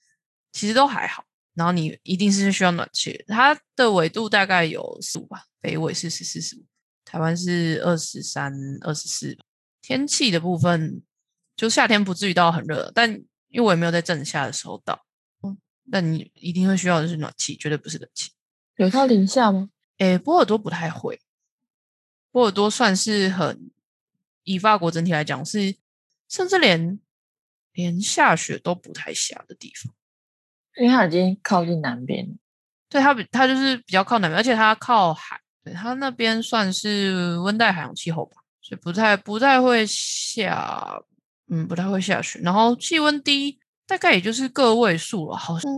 [0.52, 1.24] 其实都还好。
[1.54, 6.64] 然后你一定是需要暖气，它的纬度大概有四五吧，北纬是十四十五，
[7.04, 9.36] 台湾是二十三二十四。
[9.82, 11.02] 天气的部分，
[11.54, 13.10] 就夏天不至于到很热，但
[13.48, 15.04] 因为我也没有在正夏的时候到，
[15.42, 18.30] 嗯，那你一定会需要的是暖气，绝对不是冷气。
[18.76, 19.68] 有到零下吗？
[19.98, 21.20] 诶，波尔多不太会，
[22.30, 23.70] 波尔多算是很。
[24.44, 25.76] 以法国整体来讲，是
[26.28, 26.98] 甚至连
[27.74, 29.94] 连下雪都不太下的地方，
[30.76, 32.36] 因为它已经靠近南边。
[32.88, 41.02] 对，它比它就是比较靠南边，而且它靠海，对它那边算是温带海洋气候吧，所以不太不太会下，
[41.48, 42.38] 嗯，不太会下雪。
[42.40, 45.70] 然后气温低，大概也就是个位数了，好像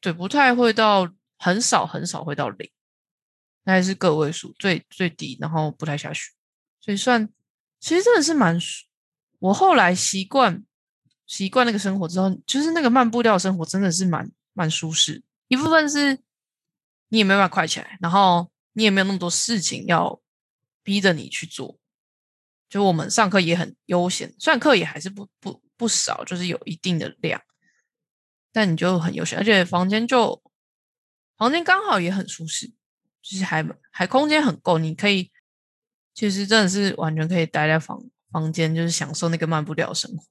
[0.00, 2.70] 对，不太会到很少很少会到零，
[3.64, 6.32] 那还是个位数最最低，然后不太下雪，
[6.80, 7.28] 所以算。
[7.80, 8.58] 其实真的是蛮，
[9.40, 10.64] 我后来习惯
[11.26, 15.22] 习惯那个生活之后，就是那个慢步调生活真的是蛮蛮舒适。
[15.48, 16.18] 一部分是
[17.10, 20.18] 你也没办法快起来，然后你也没有那么多事情要
[20.82, 21.78] 逼着你去做。
[22.68, 27.40] 就我们上课也很悠闲，虽然课也还是不不不少，就是有一定的量，
[28.52, 30.42] 但你就很悠闲，而且房间就
[31.36, 32.68] 房间刚好也很舒适，
[33.22, 35.30] 就是还还空间很够，你可以。
[36.16, 38.00] 其实真的是完全可以待在房
[38.30, 40.24] 房间，就是享受那个慢步调生活，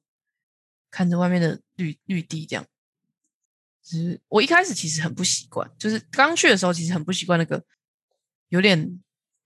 [0.89, 2.65] 看着外面的绿绿地这样。
[3.82, 7.62] 其实我一开始其实很不习惯，就是刚去的时候其实很不习惯那个
[8.48, 8.98] 有点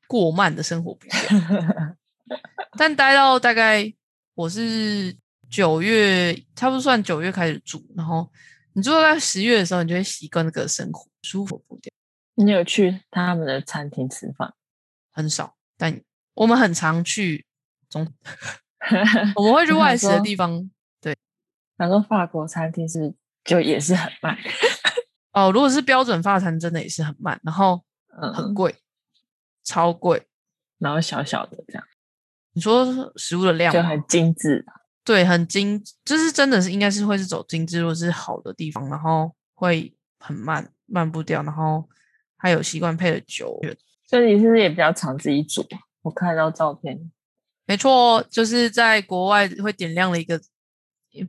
[0.08, 1.20] 过慢的生活步调。
[2.78, 3.94] 但待到大概
[4.36, 5.16] 我是
[5.50, 8.32] 九月，差不多算九月开始住，然后
[8.74, 11.92] 你住在十月的时候，你就会习惯那个生活舒服步调。
[12.36, 14.54] 你有去他们的餐厅吃饭？
[15.12, 16.02] 很少，但。
[16.38, 17.48] 我们很常去
[17.90, 18.14] 中，
[19.38, 20.70] 我们会去 外食的地方。
[21.02, 21.18] 对，
[21.76, 23.12] 他说法国餐厅是
[23.44, 24.38] 就也是很慢。
[25.34, 27.84] 哦，如果是标准法餐，真的也是很慢，然后
[28.36, 28.76] 很贵，
[29.64, 30.28] 超贵，
[30.78, 31.84] 然后小小的这样。
[32.58, 34.66] 你说食物的量就很精致，
[35.04, 41.88] 对，很精，就是真的是应该是会是走精致，如果是好的地方，然后会很慢，慢步调，然后
[42.36, 43.62] 还有习惯配的酒。
[44.08, 45.64] 所以你是不是也比较常自己煮？
[46.02, 47.12] 我看到照片，
[47.68, 50.42] 没错，就是在国外会点亮了一个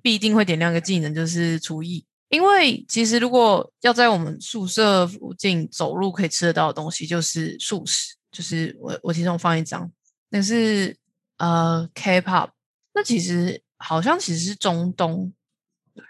[0.01, 2.07] 必定会点亮一个技能，就是厨艺。
[2.31, 8.15] 因为其实如果要在我们宿舍附近走路可以吃得到的东西，就是素食。
[8.31, 9.91] 就是我我其中放一张，
[10.29, 10.95] 那是
[11.39, 12.51] 呃 K-pop，
[12.95, 15.33] 那其实好像其实是中东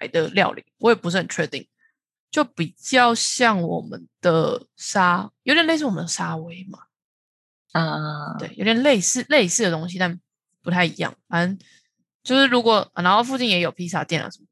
[0.01, 1.67] 来的料理，我也不是很确定，
[2.31, 6.81] 就比较像我们的沙，有点类似我们的沙威嘛。
[7.73, 10.19] 啊，对，有点类似类似的东西，但
[10.63, 11.15] 不太一样。
[11.29, 11.59] 反正
[12.23, 14.47] 就是如果，然后附近也有披萨店啊什么。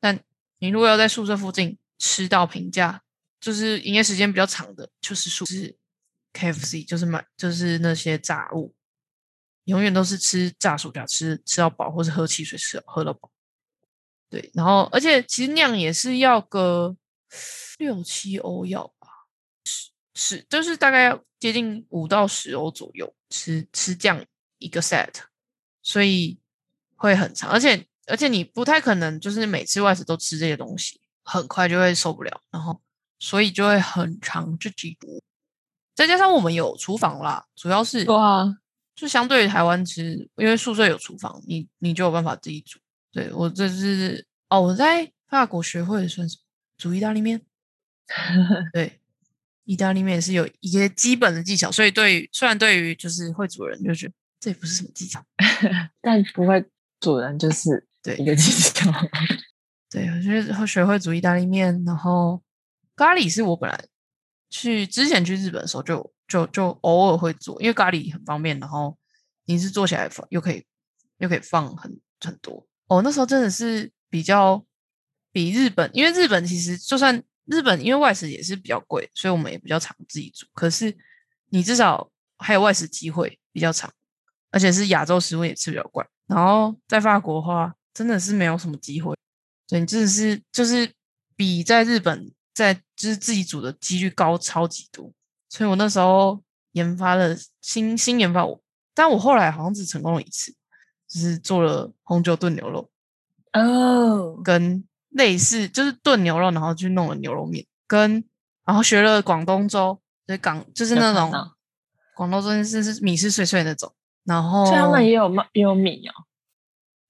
[0.00, 0.18] 但
[0.58, 3.02] 你如果要在宿舍附近吃到平价，
[3.40, 5.76] 就是营业时间比较长的，就是宿是
[6.32, 8.74] K F C，就是买就是那些炸物，
[9.64, 13.30] 永远都是吃炸薯条，吃吃到饱，或是喝汽水吃喝到饱。
[14.30, 16.96] 对，然后而且其实那样也是要个
[17.78, 19.08] 六七欧要吧，
[19.64, 21.24] 是是，就是大概要。
[21.40, 24.24] 接近五到十欧左右，吃吃这样
[24.56, 25.12] 一个 set，
[25.82, 26.38] 所以
[26.96, 32.80] 会很长，而且而且你不太可能就是每次外食都吃这些东西，很快就会受不了，然后
[33.18, 35.22] 所以就会很长这几步。
[35.94, 38.56] 再加上我们有厨房啦，主要是哇，
[38.94, 42.78] 就相对于台湾吃，因为宿舍有厨房，你你就有办法自己煮。
[43.12, 46.40] 对我这是哦，我在法国学会的算什么？
[46.76, 47.40] 煮意大利面，
[48.72, 49.00] 对。
[49.66, 55.24] 意大利面是有一些基本的技巧，所以对于虽然对于就是会煮人就觉得这也不是什么技巧，
[56.02, 56.62] 但不会
[57.00, 58.92] 煮人就是对一个技巧。
[59.88, 62.42] 对，我觉得学会煮意大利面，然后
[62.94, 63.84] 咖喱是我本来
[64.50, 68.96] 去之前去日本的时候就就就偶尔会做，因为咖喱很方便，然后
[69.44, 70.64] 你是做起来放又可以
[71.18, 72.66] 又可以放很很多。
[72.88, 74.64] 哦，那时候真的是比较
[75.32, 77.22] 比日本，因为日本其实就算。
[77.46, 80.46] 日本因为外食也是比较贵，所以我们也比较常自己煮。
[80.54, 80.96] 可是
[81.50, 83.92] 你至少还有外食机会比较长，
[84.50, 86.08] 而且是亚洲食物也吃比较惯。
[86.26, 89.14] 然后在法国的话，真的是没有什么机会，
[89.66, 90.90] 所以你真的是就是
[91.36, 95.12] 比在日本在就是自己煮的几率高超级多。
[95.54, 98.60] 所以我那时候研发了新新研发，我
[98.92, 100.52] 但我后来好像只成功了一次，
[101.08, 102.90] 就是做了红酒炖牛肉
[103.52, 104.84] 哦，跟。
[105.10, 108.24] 类似就是炖牛肉，然后去弄了牛肉面，跟
[108.64, 111.30] 然后学了广东粥，对港就是那种
[112.16, 116.12] 广东粥是是米是碎碎那种，然后他们也有卖也有米哦。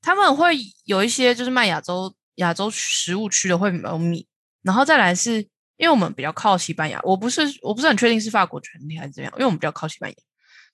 [0.03, 0.55] 他们会
[0.85, 4.29] 有一些就是卖亚洲亚洲食物区的会有米，
[4.61, 10.17] 然后再来是因为我们比较靠西班牙，我不是我不是很确定是法国权利还是怎样，因为我们比较靠西班牙，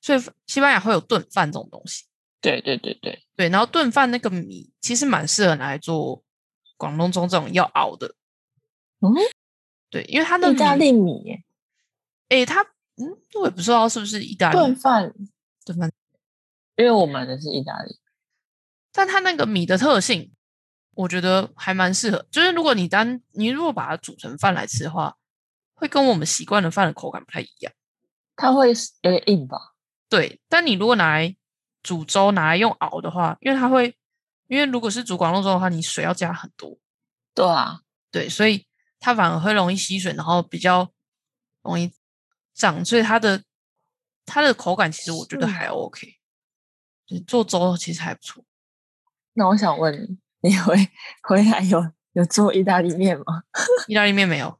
[0.01, 2.05] 所以西班牙会有炖饭这种东西。
[2.41, 6.23] 对对对对，对，然后炖饭那个米其实蛮适合拿来做
[6.77, 8.15] 广东中这种要熬的。
[9.01, 9.13] 嗯，
[9.91, 11.43] 对，因为它的意大利米耶
[12.31, 12.63] 诶，它
[12.97, 15.13] 嗯，我也不知道是不是意大利炖饭，
[15.65, 15.91] 炖饭，
[16.77, 17.99] 因为我买的是意大利。
[18.93, 20.33] 但它那个米的特性，
[20.94, 22.26] 我觉得还蛮适合。
[22.31, 25.16] 就是如果你单你如果把它煮成饭来吃的话，
[25.74, 27.72] 会跟我们习惯的饭的口感不太一样。
[28.37, 28.72] 它会
[29.03, 29.74] 有点硬吧？
[30.09, 31.37] 对，但你如果拿来
[31.83, 33.96] 煮粥，拿来用熬的话，因为它会，
[34.46, 36.79] 因为如果是煮广东粥的话，你水要加很多，
[37.35, 38.66] 对啊，对，所以
[38.98, 40.90] 它反而会容易吸水，然后比较
[41.62, 41.92] 容易
[42.55, 43.44] 胀，所以它的
[44.26, 46.16] 它的口感其实我觉得是还 OK，
[47.07, 48.44] 就是做粥其实还不错。
[49.35, 50.88] 那我想问你，你回
[51.22, 53.42] 回来有有做意大利面吗？
[53.88, 54.59] 意大利面没有，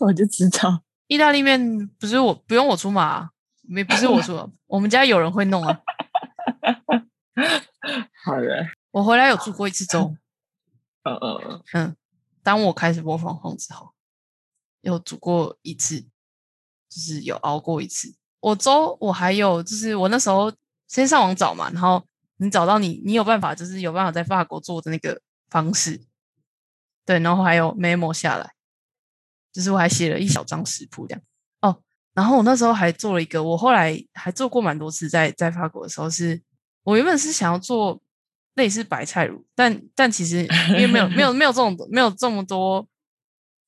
[0.00, 3.30] 我就知道，意大利面不是我不用我出马、啊，
[3.62, 5.80] 没不是我出马，我们家有人会弄啊。
[8.24, 10.16] 好的，我回来有煮过一次粥，
[11.04, 11.96] 嗯嗯，嗯，
[12.42, 13.92] 当我开始播放控之后，
[14.80, 16.00] 有煮过一次，
[16.88, 18.16] 就是有熬过一次。
[18.40, 20.52] 我粥我还有就是我那时候
[20.88, 22.02] 先上网找嘛，然后
[22.38, 26.00] 你找到你你有办法，就是有办法在法国做的那个方式，
[27.04, 28.52] 对，然后还有 memo 下来，
[29.52, 31.22] 就是我还写了一小张食谱这样。
[31.60, 36.42] 哦，然后我那时候还做了一个，我后来还做过蛮多次在，在法国的时候是，
[36.82, 38.02] 我原本是想要做
[38.54, 42.86] 类似白菜乳，但但其实因为没有没有没有这种没有这么多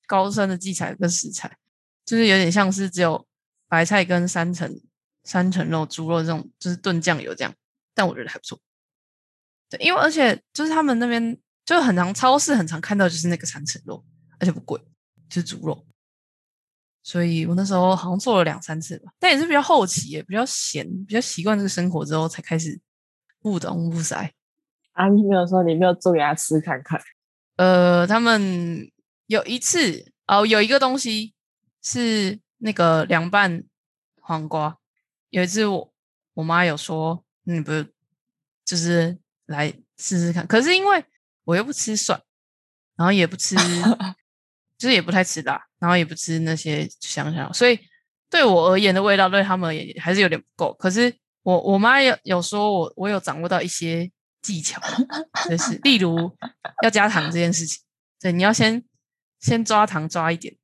[0.07, 1.57] 高深的技巧跟食材，
[2.05, 3.27] 就是有点像是只有
[3.69, 4.81] 白菜跟三层
[5.25, 7.55] 三层肉、猪肉这种，就是炖酱油这样，
[7.99, 8.57] 但我觉得还不错。
[9.69, 14.05] 对，因为而且就是他们那边就很常超市很常看到就是那个三层肉，
[14.39, 14.81] 而且不贵，
[15.29, 15.85] 就是猪肉。
[17.03, 22.81] 所以我那时候好像做了两三次吧，但也是比较后期耶，比较闲，比较习惯这个生活之后才开始
[23.41, 24.33] 不东不塞。
[24.93, 27.01] 阿姨没有说你没有做给他吃看看，
[27.57, 28.89] 呃，他们
[29.27, 31.35] 有一次哦，有一个东西
[31.83, 33.65] 是那个凉拌
[34.21, 34.79] 黄瓜。
[35.31, 35.93] 有一次我
[36.35, 37.93] 我妈有说，你不是
[38.65, 41.05] 就是来试试看，可是因为
[41.45, 42.21] 我又不吃蒜，
[42.97, 43.57] 然后也不吃，
[44.77, 47.79] 就是也不太吃辣，然后也不吃那些香香，所以
[48.29, 50.75] 对我而言的味道对他们也还是有点不够。
[50.75, 54.11] 可是我我妈有有说我我有掌握到一些
[54.43, 54.81] 技巧，
[55.49, 56.37] 就是例如
[56.83, 57.83] 要加糖这件事情，
[58.21, 58.85] 对，你要先
[59.41, 60.55] 先抓糖抓一点，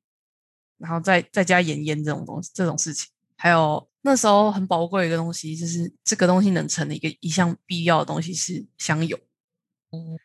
[0.76, 9.18] 然后再再加盐腌这种东西这种事情，还有那时候很宝贵的一个东西，就是这个东西能成的一个一项必要的东西是香油。
[9.92, 10.18] 嗯，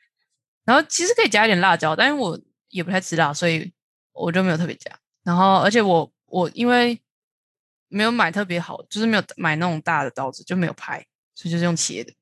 [0.66, 2.38] 然后其实可以加一点辣椒，但是我
[2.68, 3.72] 也不太吃辣，所以
[4.12, 4.92] 我就没有特别加。
[5.24, 7.02] 然后而且我我因为
[7.88, 12.14] 没有买特别好，就是没有买那种大的刀子，就没有拍，所以就是用切的。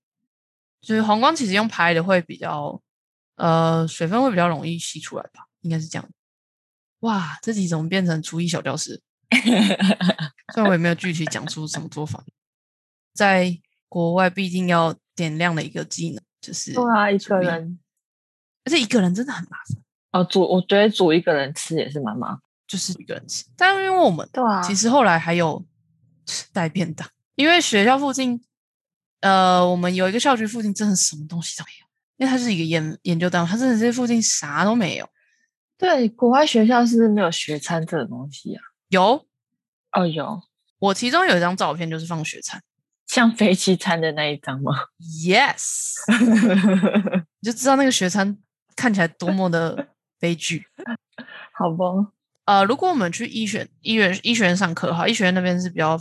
[0.80, 2.80] 就是黄光其实用拍的会比较，
[3.36, 6.08] 呃，水分会比较容易吸出来吧，应该是这样。
[7.00, 9.02] 哇，这集怎么变成厨艺小教室？
[10.54, 12.24] 虽然我也没有具体讲出什么做法，
[13.14, 13.60] 在
[13.90, 17.80] 国外必定要点亮的一个技能就是对啊，一个人
[18.64, 19.58] 而且一个人真的很麻
[20.12, 22.40] 烦，哦煮，我觉得煮一个人吃也是蛮麻烦。
[22.68, 23.46] 就是一个人吃。
[23.56, 25.66] 但因为我们对啊其实后来还有
[26.52, 28.44] 带便当，因为学校附近，
[29.22, 31.86] 呃，我们有一个校区附近真的什么东西都没有，
[32.18, 35.08] 因为它是一个研研究单位，它真的是附近啥都没有。
[35.78, 38.62] 对，国外学校是不是没有学餐这种东西啊？
[38.90, 39.26] 有
[39.92, 40.42] 哦，有，
[40.80, 42.62] 我其中有一张照片就是放学餐
[43.06, 44.72] 像飞机餐的那一张吗
[45.26, 45.96] ？，yes，
[47.40, 48.38] 你 就知道那个学餐
[48.76, 50.66] 看起来多么的悲剧。
[51.54, 51.86] 好吧，
[52.46, 56.00] 呃，如果我们去医学医院医学院上课的话，医学院那边是比较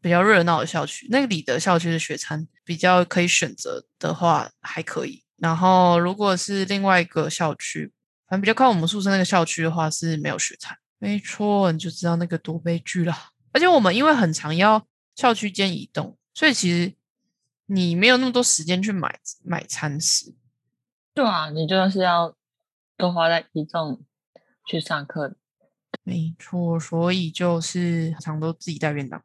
[0.00, 5.22] 比较热闹的校区，那个里的校区的学餐比较可以选择的话还可以。
[5.36, 7.92] 然后如果是另外一个校区，
[8.28, 10.76] 反正比较靠我们宿舍那个校区的话是没有学餐。
[10.98, 13.14] 没错，你就知道那个多悲剧了。
[13.52, 16.94] 而且我们因为很常要校区间移动，所以其实
[17.66, 20.34] 你没有那么多时间去买买餐食。
[21.14, 22.36] 对啊，你就是要
[22.96, 24.04] 多花在移动
[24.66, 25.36] 去上课。
[26.02, 29.22] 没错，所以就是常都自己带便当。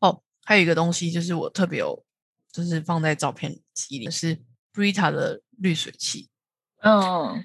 [0.00, 2.04] 哦，还有一个东西就是我特别有，
[2.52, 4.38] 就是放在照片集里是
[4.72, 6.28] Brita 的滤水器。
[6.82, 7.44] 嗯，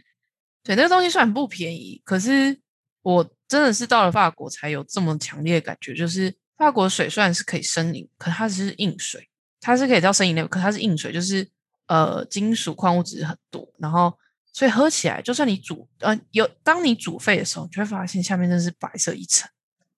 [0.64, 2.60] 对，那个东西虽然不便宜，可是
[3.02, 9.28] 我真的是到了法国才有这么强烈的感觉，就是法国水虽然是可以生饮，可它只是硬水，
[9.60, 11.46] 它是可以叫生饮类，可它是硬水，就是
[11.88, 14.18] 呃金属矿物质很多，然后
[14.54, 19.50] 所以喝起来，就算你煮呃有当你煮沸的时候，你就会发现下面真是白色一层，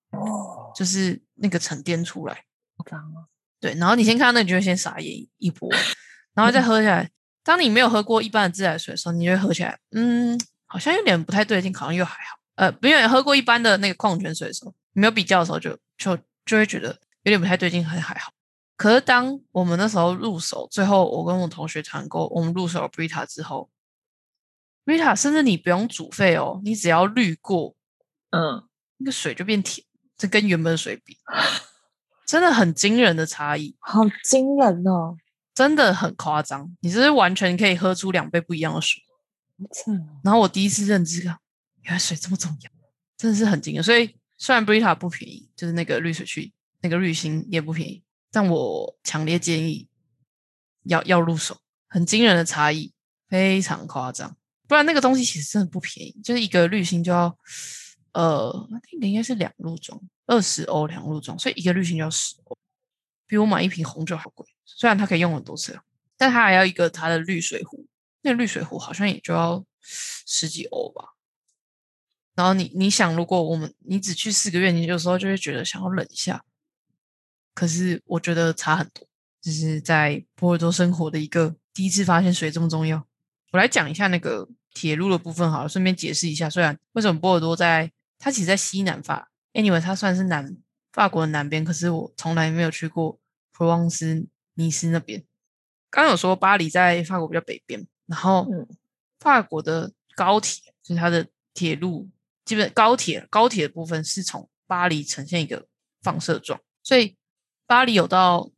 [0.10, 2.46] 哦，就是那个沉淀出来。
[2.76, 3.30] 好脏哦。
[3.60, 5.70] 对，然后你先看到那，你就会先傻眼一波，
[6.34, 7.12] 然后再 喝下来。
[7.44, 12.40] 当你没有喝过一般的自来水的时候，你就会喝起来，嗯，好像有点不太对劲，好像又还好。
[12.56, 16.90] 呃，没有喝过一般的那个矿泉水的时候，没有比较的时候，就就就会觉得
[17.24, 18.32] 有点不太对劲，还还好。
[18.76, 23.70] 可是当我们那时候入手，最后我跟我同学团购，我们入手了 Brita 之后
[24.86, 27.76] ，Brita 甚至你不用煮沸哦，你只要滤过，
[28.32, 29.86] 嗯，那个水就变甜，
[30.18, 31.18] 这跟原本的水比，
[32.26, 35.16] 真的很惊人的差异，好惊人哦，
[35.54, 36.76] 真的很夸张。
[36.82, 39.02] 你这是完全可以喝出两杯不一样的水。
[40.24, 41.38] 然后我第一次认知到，
[41.84, 42.72] 原来水这么重要，
[43.18, 43.84] 真的是很惊人。
[43.84, 49.88] 所以虽然 Brita 不便宜，就是那个滤水器，那个滤芯也不便宜，但我强烈建议
[50.84, 51.58] 要要入手，
[51.88, 52.94] 很惊人的差异，
[53.30, 54.36] 非常夸张。
[54.68, 57.38] 不然那个东西其实真的不便宜，就是一个滤芯就要
[58.14, 62.58] 呃，那个应该是两入装，二十欧两入装，所以一个滤芯就要十欧，
[63.28, 64.48] 比我买一瓶红酒还贵。
[64.66, 65.80] 虽然它可以用很多次，
[66.18, 67.86] 但它还要一个它的滤水壶，
[68.22, 69.64] 那滤水壶好像也就要
[70.26, 71.13] 十几欧吧。
[72.36, 76.44] 然后你你想，如果我们你只去四个月，你有时候就会觉得想要忍一下。
[77.54, 79.08] 可是我觉得差很多，
[79.42, 83.06] 就是在波尔多生活的一个第一次发现水这么重要。
[83.52, 90.58] 我来讲一下那个铁路的部分好了，顺便解释一下，虽然为什么波尔多在它其实，在西南法，anyway 它算是南
[90.92, 93.20] 法国的南边，可是我从来没有去过
[93.52, 94.26] 普罗旺斯
[94.56, 95.24] 尼斯那边。
[95.92, 98.68] 刚刚有说巴黎在法国比较北边，然后嗯
[99.20, 102.10] 法国的高铁就是它的铁路，
[102.46, 105.68] 基本高铁高铁的部分是从巴黎呈现一个
[106.02, 107.16] 放射状，所以
[107.66, 108.52] 巴黎有到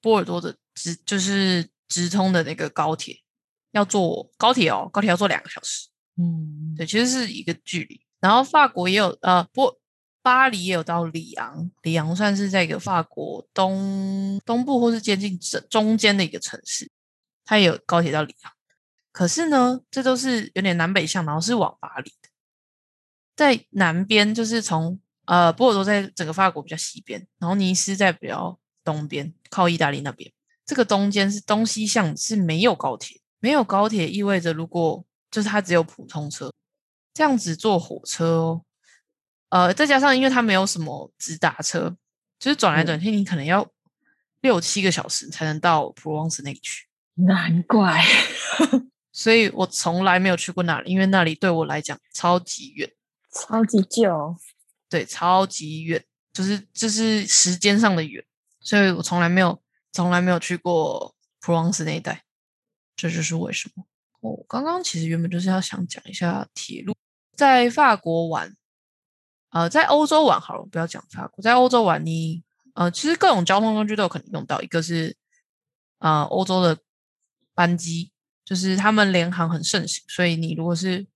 [0.00, 3.16] 波尔多的直就是直通的那个高铁，
[3.70, 8.00] 要坐高铁哦，高铁要坐两个小时，嗯，对，其实是一个距离。
[8.20, 9.78] 然后法国也有呃波
[10.22, 16.90] 巴黎也有到里昂，里昂算是在一个法国东东部或是接近中中间的一个城市，
[17.44, 18.52] 它也有高铁到里昂。
[19.10, 22.21] 可是呢，这都是有点南北向，然后是往巴黎的。
[23.34, 30.30] 在南边就是从呃波尔多在整个法国比较西边，然后尼斯在比较东边，靠意大利那边。
[30.64, 36.52] 这个中间是东西向是没有高铁，没有高铁意味着如果就是它只有普通车，
[37.12, 38.62] 这样子坐火车哦，
[39.48, 41.96] 呃，再加上因为它没有什么直达车，
[42.38, 43.68] 就是转来转去，你可能要
[44.40, 46.86] 六七个小时才能到普罗旺斯那里去。
[47.14, 48.02] 难怪，
[49.12, 52.90] 所以我从来没有去过那里，因为那里对我来讲超级远，
[53.32, 54.36] 超级久，
[54.88, 58.22] 对，超级远，就是就是时间上的远，
[58.60, 62.24] 所以我从来没有从来没有去过普罗旺斯那一带，
[62.94, 63.84] 这就是为什么。
[64.20, 66.94] 我刚刚其实原本就是要想讲一下铁路，
[67.34, 68.54] 在法国玩，
[69.50, 75.16] 呃，在欧洲玩好了，不要讲法国，在欧洲玩你呃，其实各种交通工具都有可能用到，一个是
[75.98, 76.78] 呃欧洲的
[77.54, 78.12] 班机，
[78.44, 81.06] 就是他们联航很盛行，所以你如果是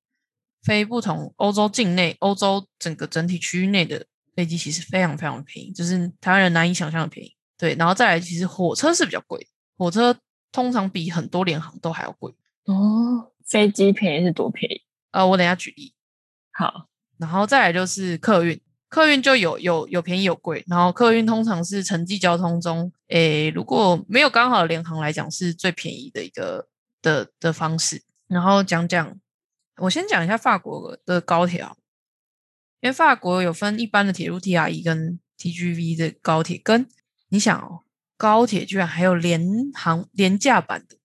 [0.67, 4.05] 飞不同欧洲境内、欧洲整个整体区域内的
[4.35, 7.37] 飞机，其实非常非常便宜，就是台湾人难以想象的便宜。
[7.57, 9.49] 对，然后再来，其实火车是比较贵，
[9.79, 10.15] 火车
[10.51, 12.35] 通常比很多联航都还要贵。
[12.65, 14.83] 哦，飞机便宜是多便宜？
[15.13, 15.95] 呃，我等一下举例，
[16.53, 26.67] 好，然后再来就是客运，客运就有有有便宜有贵，然后客运通常是城际交通中，诶，如果没有刚好的联航来讲，是最便宜的一个
[27.01, 28.03] 的的方式。
[28.29, 29.17] 然后讲讲，
[29.79, 31.77] 我先讲一下法国的高铁啊，
[32.81, 36.89] 因为法国有分一般的铁路 TRE 跟 TGV 的高铁，跟
[37.29, 37.81] 你想哦，
[38.17, 40.97] 高铁居然还有联航廉价版的。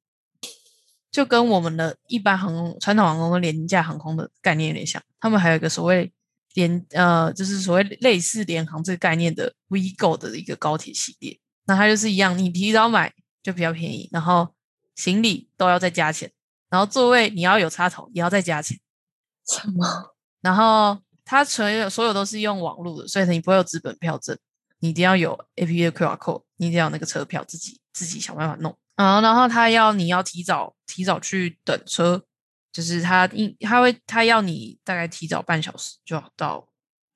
[1.11, 6.09] 就跟我们的一般航空、传统航空跟廉价航空的概念有点像，他们还有一个所谓
[6.53, 11.38] 联呃，就是所谓类似联航这个概念的 V GO 的一个高铁系列。
[11.65, 13.13] 那它就是一样，你提早买
[13.43, 14.55] 就比较便宜，然后
[14.95, 16.32] 行李都要再加钱，
[16.72, 18.80] 然后座位你要有插头也要再加钱，
[19.45, 20.15] 什么？
[20.41, 24.36] 然后它所有所有都是用网络的，所以你不会有纸本票证，
[24.80, 28.76] 你一定要有 A P P 的 QR code，你一定要有那个车票，自己自己想办法弄。
[28.95, 32.24] 啊，然后他要你要提早提早去等车，
[32.72, 36.67] 就是他应他会他要你大概提早半小时就要到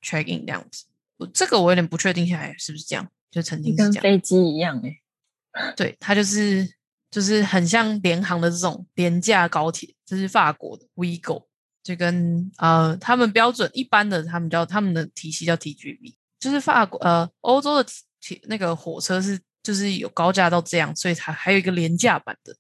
[0.02, 0.86] check in 这样子。
[1.18, 3.76] 我这个我有点不确定下来是不是这样，就曾经。
[3.76, 6.75] 跟飞机一样哎、对，他就是
[7.16, 11.46] 就是很像联航的这种廉价高铁，这是法国的 WeGo，
[11.82, 17.90] 就跟呃他们标准一般的他们叫他们的体系叫 TGV，就是法国呃欧洲的
[18.20, 22.54] 铁那个火车是就是有高价到这样，所以才还有一个廉价版的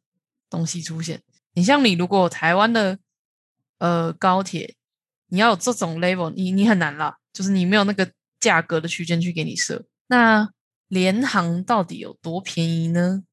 [0.49, 1.21] 东西出现。
[1.55, 2.97] 你像你如果台湾的
[3.79, 4.73] 呃高铁，
[5.27, 9.83] 你要有这种 level，你你很难啦，就是你没有那个价格的区间去给你设。
[10.07, 10.49] 那
[10.87, 13.23] 联航到底有多便宜呢？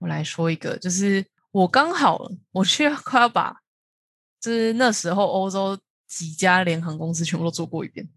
[0.00, 3.60] 我来说一个，就是我刚好我去 快要把，
[4.40, 8.08] 就是那时候欧洲几家联航公司全部都做过一遍，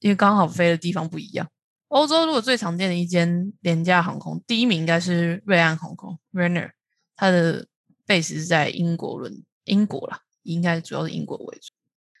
[0.00, 1.48] 因为刚好飞的地方不一样。
[1.88, 6.72] 欧洲如果最常见的一间廉价航空，第一名应该是瑞安航空 （Ryanair），
[7.14, 7.66] 它的
[8.06, 11.72] base 是在英国伦英国啦，应该主要是英国为主。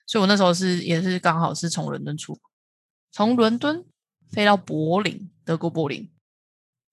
[0.06, 2.38] 所以我那时候是也是刚好是从伦敦出，
[3.10, 3.84] 从伦敦
[4.30, 6.08] 飞到柏林，德国柏林。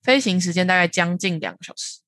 [0.01, 1.99] 飞行时间大概将近两个小时，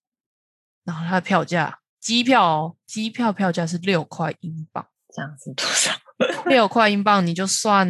[0.83, 5.91] 然后它的票价，机票哦，机票票价是六块英镑，这样是多少？
[6.49, 7.87] 六块英镑你就算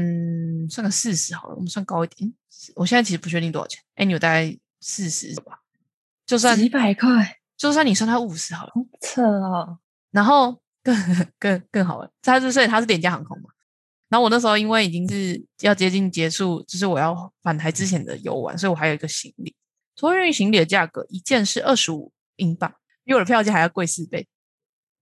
[0.69, 2.33] 算个四十好了，我们算高一点。
[2.75, 5.59] 我现在其实不确定多少钱，哎，你有大概四十吧？
[6.25, 9.79] 就算几百块，就算你算它五十好了，扯哦。
[10.11, 10.95] 然后更
[11.39, 13.49] 更更好了，它是所以它是廉价航空嘛。
[14.09, 19.55] 然后我那时候因为已经是要接近结束，就是我要返台之前的游玩，所以我还有一个行李。
[19.95, 22.73] 托运行李的价格一件是二十五英镑，
[23.03, 24.27] 比我的票价还要贵四倍。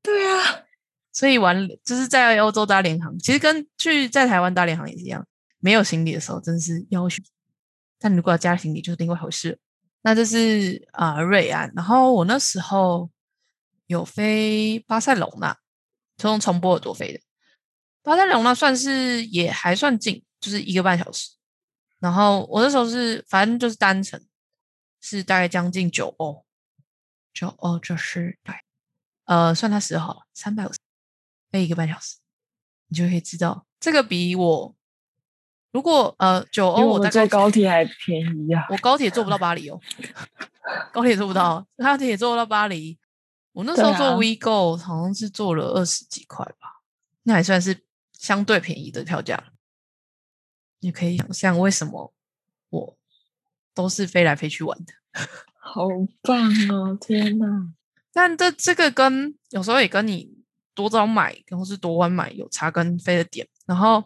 [0.04, 0.64] 对啊，
[1.12, 5.26] 所以玩就是在欧洲搭联航，其实跟去在台湾搭联航也是一样，
[5.60, 7.22] 没有行李的时候真是要求。
[8.00, 9.60] 但如果要加行李，就是另外一回事。
[10.02, 13.10] 那这是啊瑞安，然后我那时候
[13.86, 15.56] 有飞巴塞隆纳，
[16.18, 17.20] 从从波尔多飞的。
[18.02, 21.30] 巴塞隆纳算是也还算近，就是一个半小时。
[22.00, 24.20] 然后我那时候是反正就是单程。
[25.02, 26.46] 是大概将近九欧，
[27.34, 28.56] 九欧就是对，
[29.26, 30.78] 呃，算它十号，三百五十，
[31.50, 32.18] 飞一个半小时，
[32.88, 34.76] 你就可以知道这个比我
[35.72, 38.68] 如果呃九欧我坐高铁还便宜啊！
[38.70, 39.80] 我高铁坐不到巴黎哦，
[40.94, 43.00] 高铁坐不到，高铁坐不到巴黎。
[43.54, 46.84] 我那 时候坐 WeGo 好像是坐了二十几块吧，
[47.24, 49.52] 那还算是相对便宜的票价。
[50.80, 52.14] 你可以想象为什么
[52.70, 52.98] 我。
[53.74, 54.94] 都是飞来飞去玩的，
[55.60, 55.88] 好
[56.22, 56.98] 棒哦！
[57.00, 57.74] 天哪！
[58.14, 60.30] 但这这个跟有时候也跟你
[60.74, 63.48] 多早买，或是多晚买有差，跟飞的点。
[63.66, 64.04] 然后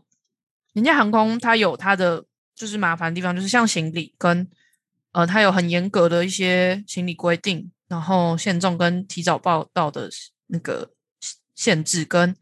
[0.74, 4.48] 人家航空它有它的就是麻烦的地方，就是像行李跟
[5.12, 10.10] 呃，它有很严格的一些行李规定，然后限重跟提早报到的
[10.48, 10.92] 那个
[11.56, 12.06] 限制。
[12.06, 12.36] 跟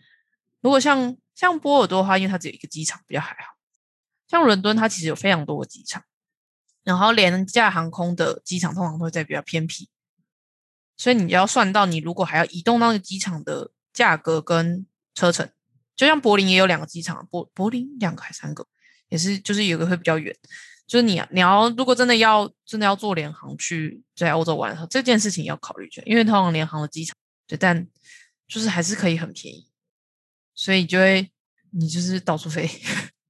[0.59, 3.53] 如果像像波尔多的话，因为它只有一个机场，比较还好。
[4.27, 6.03] 像伦敦，它其实有非常多的机场。
[6.83, 9.87] 然后廉价航空的机场通常都会在比较偏僻，
[10.97, 15.49] 所以你要算到你如果还要移动到那个机场的价格跟车程，
[15.95, 18.67] 就像柏林也有两个机场，柏柏林两个还三个，
[19.07, 20.35] 也是就是有个会比较远，
[20.85, 27.15] 就是你你要如果真的要真的要坐联航去在欧洲玩，这件事情要考虑一下，因为通常联航的机场
[27.47, 27.87] 对，但
[28.47, 29.69] 就是还是可以很便宜，
[30.53, 31.31] 所以就会
[31.71, 32.69] 你就是到处飞，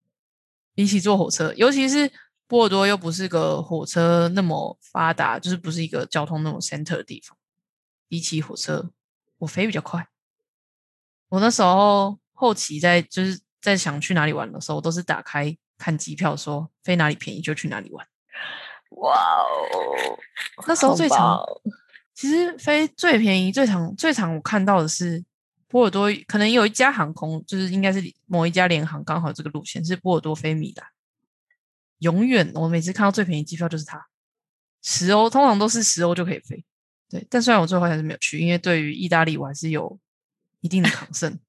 [0.74, 2.12] 比起坐火车，尤其是。
[2.48, 7.38] 波尔多又不是个火车那么发达，就是不是一个交通那么 center 的地方。
[8.08, 8.92] 比起火车，
[9.40, 10.08] 我飞比较快。
[11.30, 18.06] 我那时候后期在就是在想去哪里玩的时候，我都是打开看机票，说飞哪里便宜就去哪里玩。
[18.98, 20.20] 哇哦！
[20.68, 21.44] 那时候最长，
[22.14, 25.26] 其实飞最便宜、最长、最长，我看到的是
[25.68, 30.93] 波尔多，可能有一家航空，就是应该是某一家联航，刚好这个路线是波尔多飞米兰。
[32.00, 34.06] 永远，我每次看到最便宜机票就是它，
[34.82, 36.64] 十欧，通常都是十欧就可以飞。
[37.10, 40.00] 对，但虽然我最后还是没有去，因为对于意大利我还是有
[40.62, 41.40] 一定的抗 性。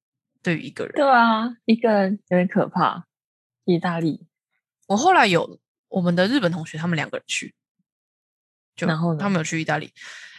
[0.43, 3.07] 对于一个人，对啊，一个人有点可怕。
[3.65, 4.27] 意大利，
[4.89, 7.55] 我后来有我们的日本同学，他们两个人去，
[8.77, 9.91] 就然后他们有去意大利。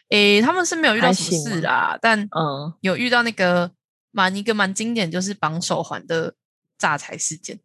[0.10, 3.72] 诶，他们是没有遇到什么事啦，但嗯，有遇到那个
[4.12, 6.36] 蛮一个蛮经典，就是绑手环的
[6.78, 7.60] 诈财事件。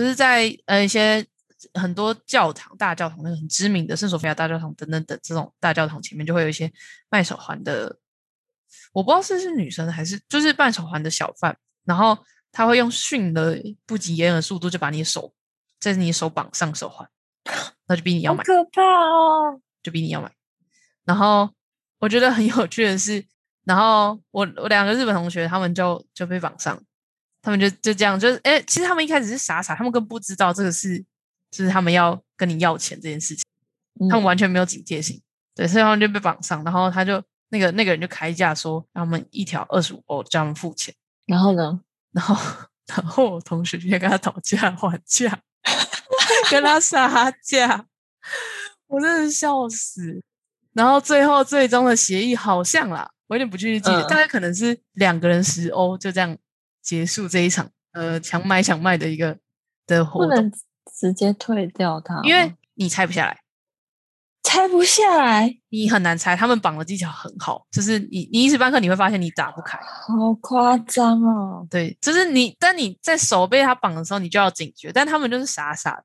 [0.00, 1.22] 就是在呃一些
[1.74, 6.72] 很多教堂、大教堂，那个很知名的圣索菲亚大教堂等等等这种大教堂前面，就会有一些
[7.10, 7.98] 卖手环的，
[8.94, 12.16] 我不知道是是女生还是就是卖手环的小贩，然后
[12.50, 15.34] 他会用迅的不及掩耳的速度就把你手
[15.78, 17.06] 在你手绑上手环，
[17.86, 20.32] 那就逼你要买，可怕哦，就逼你要买。
[21.04, 21.50] 然后
[21.98, 23.22] 我觉得很有趣的是，
[23.64, 26.82] 然后我我两个日本同学他们就就被绑上。
[27.42, 30.98] 他们就就这样，就是哎，其实他们一开始是傻傻，他们更不知道这个是，
[31.50, 33.44] 就是他们要跟你要钱这件事情，
[34.08, 35.20] 他们完全没有警戒心，
[35.54, 40.94] 对，所以他们就被绑上，然后他就那个那个人就开价说，让他们一条二十五欧，叫他们付钱，
[41.26, 41.80] 然后呢，
[42.12, 42.36] 然后
[42.86, 45.40] 然后我同学就跟他讨价还价，
[46.50, 47.86] 跟他杀价，
[48.88, 50.22] 我真的是笑死。
[50.72, 54.06] 然后最后最终的协议好像啦，我有点不确定记得，嗯。
[54.06, 56.36] 大概可能是两个人十欧，就这样
[56.82, 59.38] 结束这一场呃强买强卖的一个
[59.86, 60.52] 的活动，不能
[60.94, 63.40] 直接退掉它，因为你拆不下来。
[64.42, 71.64] 拆不下来，你很难拆，他们绑的技巧很好，就是你你一时半刻你会发现你打不开，好夸张哦！
[71.70, 76.02] 对，就是你，但你在手被他绑的时候，你就要警觉，但他们就是傻傻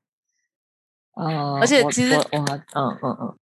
[1.16, 1.24] 的，
[1.60, 3.38] 而且其实我我嗯嗯嗯，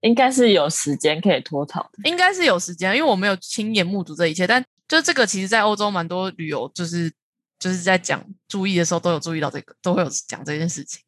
[0.00, 1.90] 应该是有时间可以脱逃的。
[2.04, 4.62] 应该是有时间，因为我没有亲眼目睹这一切，但
[4.92, 7.10] 就是这个，其实在欧洲蛮多旅游，就是
[7.58, 11.02] 就是在讲注意的时候都有注意到这个，都会有讲这件事情。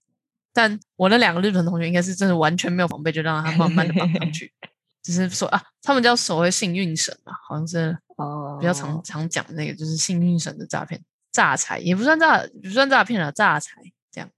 [0.54, 4.50] 但我那两个日本同学应该是真的完全没有防备，就让他慢慢的绑上去，
[5.04, 14.30] 只是说啊，他们叫所谓幸运神嘛，好像是哦，比较常常讲那个，就是幸运神的诈骗、诈财，也不算诈，不算诈骗了，诈财这样。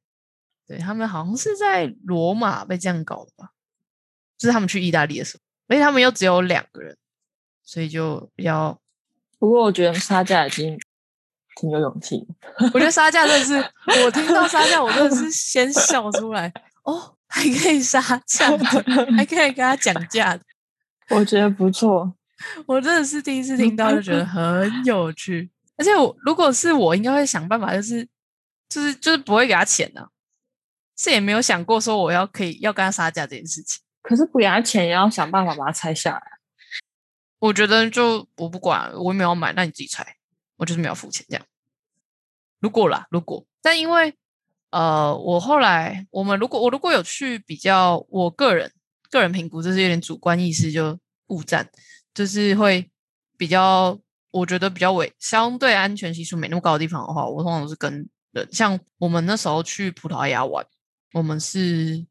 [0.66, 3.52] 对他们好像是在罗马被这样搞的吧，
[4.36, 6.96] 就是他们去意大利的时候，而且他们又只有两个人，
[7.62, 8.80] 所以就比较，
[9.38, 10.78] 不过我觉得杀价已经
[11.60, 12.26] 挺有勇气。
[12.72, 13.54] 我觉得杀价真的是，
[14.04, 16.52] 我听到杀价，我真的是先笑出来，
[16.84, 18.56] 哦，还可以杀价，
[19.16, 20.42] 还可以跟他讲价的，
[21.16, 22.14] 我觉得不错。
[22.66, 25.50] 我真的是第一次听到，就觉得 很有趣。
[25.78, 28.06] 而且我如果是我，应该会想办法，就是
[28.68, 30.08] 就是就是不会给他钱的、
[30.96, 33.82] 是也没有想过说我要可以要跟他杀价这件事情。
[34.02, 36.22] 可是不给他钱，也要想办法把它拆下来。
[37.38, 40.16] 我觉得就我不管，我也没有买，那你自己猜，
[40.56, 41.44] 我就是没有付钱这样。
[42.60, 44.14] 如果啦，如果，但因为
[44.70, 48.72] 呃，我后来我们如果我如果有去比较，我个人
[49.10, 51.70] 个人评估，这是有点主观意识，就误战，
[52.14, 52.90] 就是会
[53.36, 53.98] 比较，
[54.30, 60.66] 我觉得比较伪相对安全系数没那么高的地方的话，我通常都是跟人，像我们那时候去葡萄牙玩，
[61.12, 62.04] 我们是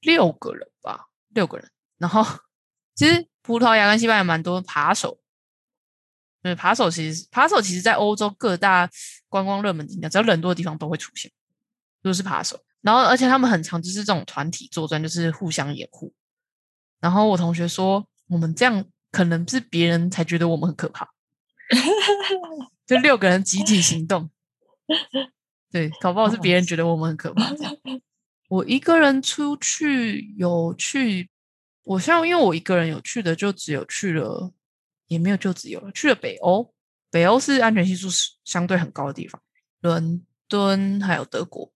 [0.00, 2.24] 六个人吧，六个人，然后
[2.94, 5.20] 其实葡萄牙跟西班牙蛮多扒手。
[6.42, 8.90] 对，扒手其实扒手其实在欧洲各大
[9.28, 11.30] 观光热门景点，只要人多的地方都会出现，
[12.02, 12.60] 都是扒手。
[12.80, 16.12] 然后而且他们很常就是这种团体作战，就是互相掩护。
[17.00, 21.08] 然后我同学说，我们这样可能是别人才觉得我们很可怕，
[22.86, 24.30] 就六个人集体行动。
[25.70, 27.50] 对，搞不好是别人觉得我们很可怕。
[27.54, 27.74] 这样，
[28.48, 31.30] 我一个人出去有去，
[31.84, 34.52] 我像因为我一个人有去的，就只有去了，
[35.06, 36.74] 也没有就只有去了北欧。
[37.10, 39.40] 北欧是安全系数是相对很高的地方，
[39.80, 41.72] 伦敦还有德国、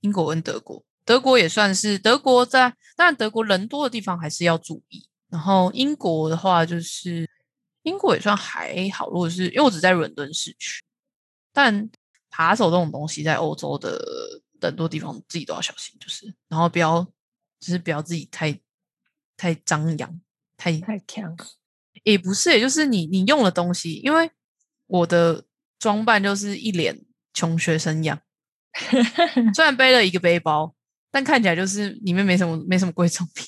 [0.00, 0.82] 英国跟德国。
[1.04, 5.06] 德国也算是德国在，但德国人多的地方还是要注意。
[5.28, 7.28] 然后英国的话，就是
[7.82, 10.82] 英国也算还好，如果是因为我只在伦敦市区，
[11.52, 11.90] 但
[12.30, 14.00] 扒手这种东西在欧洲的
[14.60, 17.02] 很多地方自己都要小心，就是然后不要，
[17.60, 18.58] 就是不要自己太
[19.36, 20.20] 太张扬，
[20.56, 21.36] 太太强，
[22.02, 24.30] 也不是，也就是你你用的东西，因为
[24.86, 25.44] 我的
[25.78, 28.20] 装扮就是一脸穷学生样，
[29.54, 30.74] 虽然背了一个背包，
[31.10, 33.46] 但看起来就是里面没什么没什么贵重品。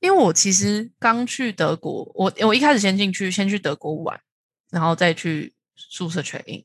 [0.00, 4.20] 因为我其实刚去德国，我我一开始先进去，先去德国玩，
[4.70, 6.62] 然后再去宿舍 check in。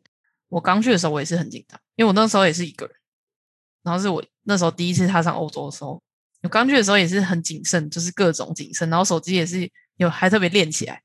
[0.49, 2.95] 我刚去的时候，我也是很紧张，因为我那时候也是一个人，
[3.81, 6.03] 然后是我那时候第一次踏上欧洲的时候，
[6.41, 11.01] 我刚去的时候也是很谨慎，就是各种谨慎，然后手机也是有还特别练起来。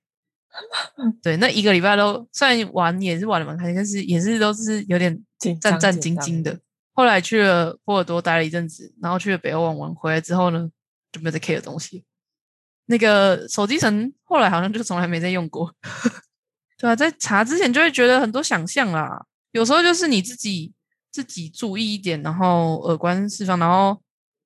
[1.20, 6.60] 对，那一个礼拜都虽然玩也是玩的蛮开心，但是也是都是有点紧战战兢兢的。
[6.92, 10.70] 后来去了波尔多待了一阵子，然后去了北欧玩玩，回来之后呢，
[11.10, 12.04] 就没有再 care 的东西。
[12.86, 15.74] 那个手机城后来好像就从来没再用过。
[16.78, 20.72] 对啊，在查之前就会觉得很多想象啦，有时候就是你自己
[21.10, 24.00] 自己注意一点，然后耳观四方，然后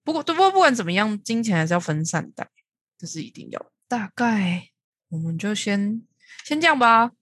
[0.09, 2.49] 不过不过不管怎么样，金钱还是要分散带，
[2.97, 3.71] 这是一定要的。
[3.87, 4.71] 大概
[5.11, 6.03] 我们就先
[6.47, 7.13] 先这样吧，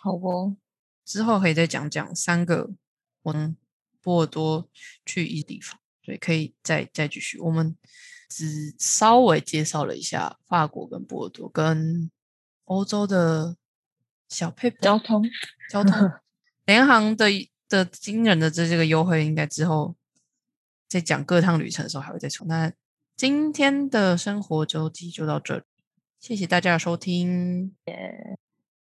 [0.00, 0.56] 好哦，
[1.04, 2.70] 之后可以再讲讲三个
[3.20, 3.54] 我们
[4.00, 4.70] 波尔多
[5.04, 7.38] 去一地方，所以可以再再继续。
[7.40, 7.76] 我们
[8.30, 12.10] 只稍微介绍了一下法国跟波尔多跟
[12.64, 13.54] 欧洲的
[14.30, 15.22] 小配交通
[15.70, 15.92] 交通
[16.64, 17.26] 联航的
[17.68, 19.94] 的惊人的这这个优惠，应该之后
[20.88, 22.46] 在讲各趟旅程的时候还会再说。
[22.46, 22.72] 那
[23.16, 25.64] 今天的生活周记就到这里，
[26.18, 27.74] 谢谢大家的收听。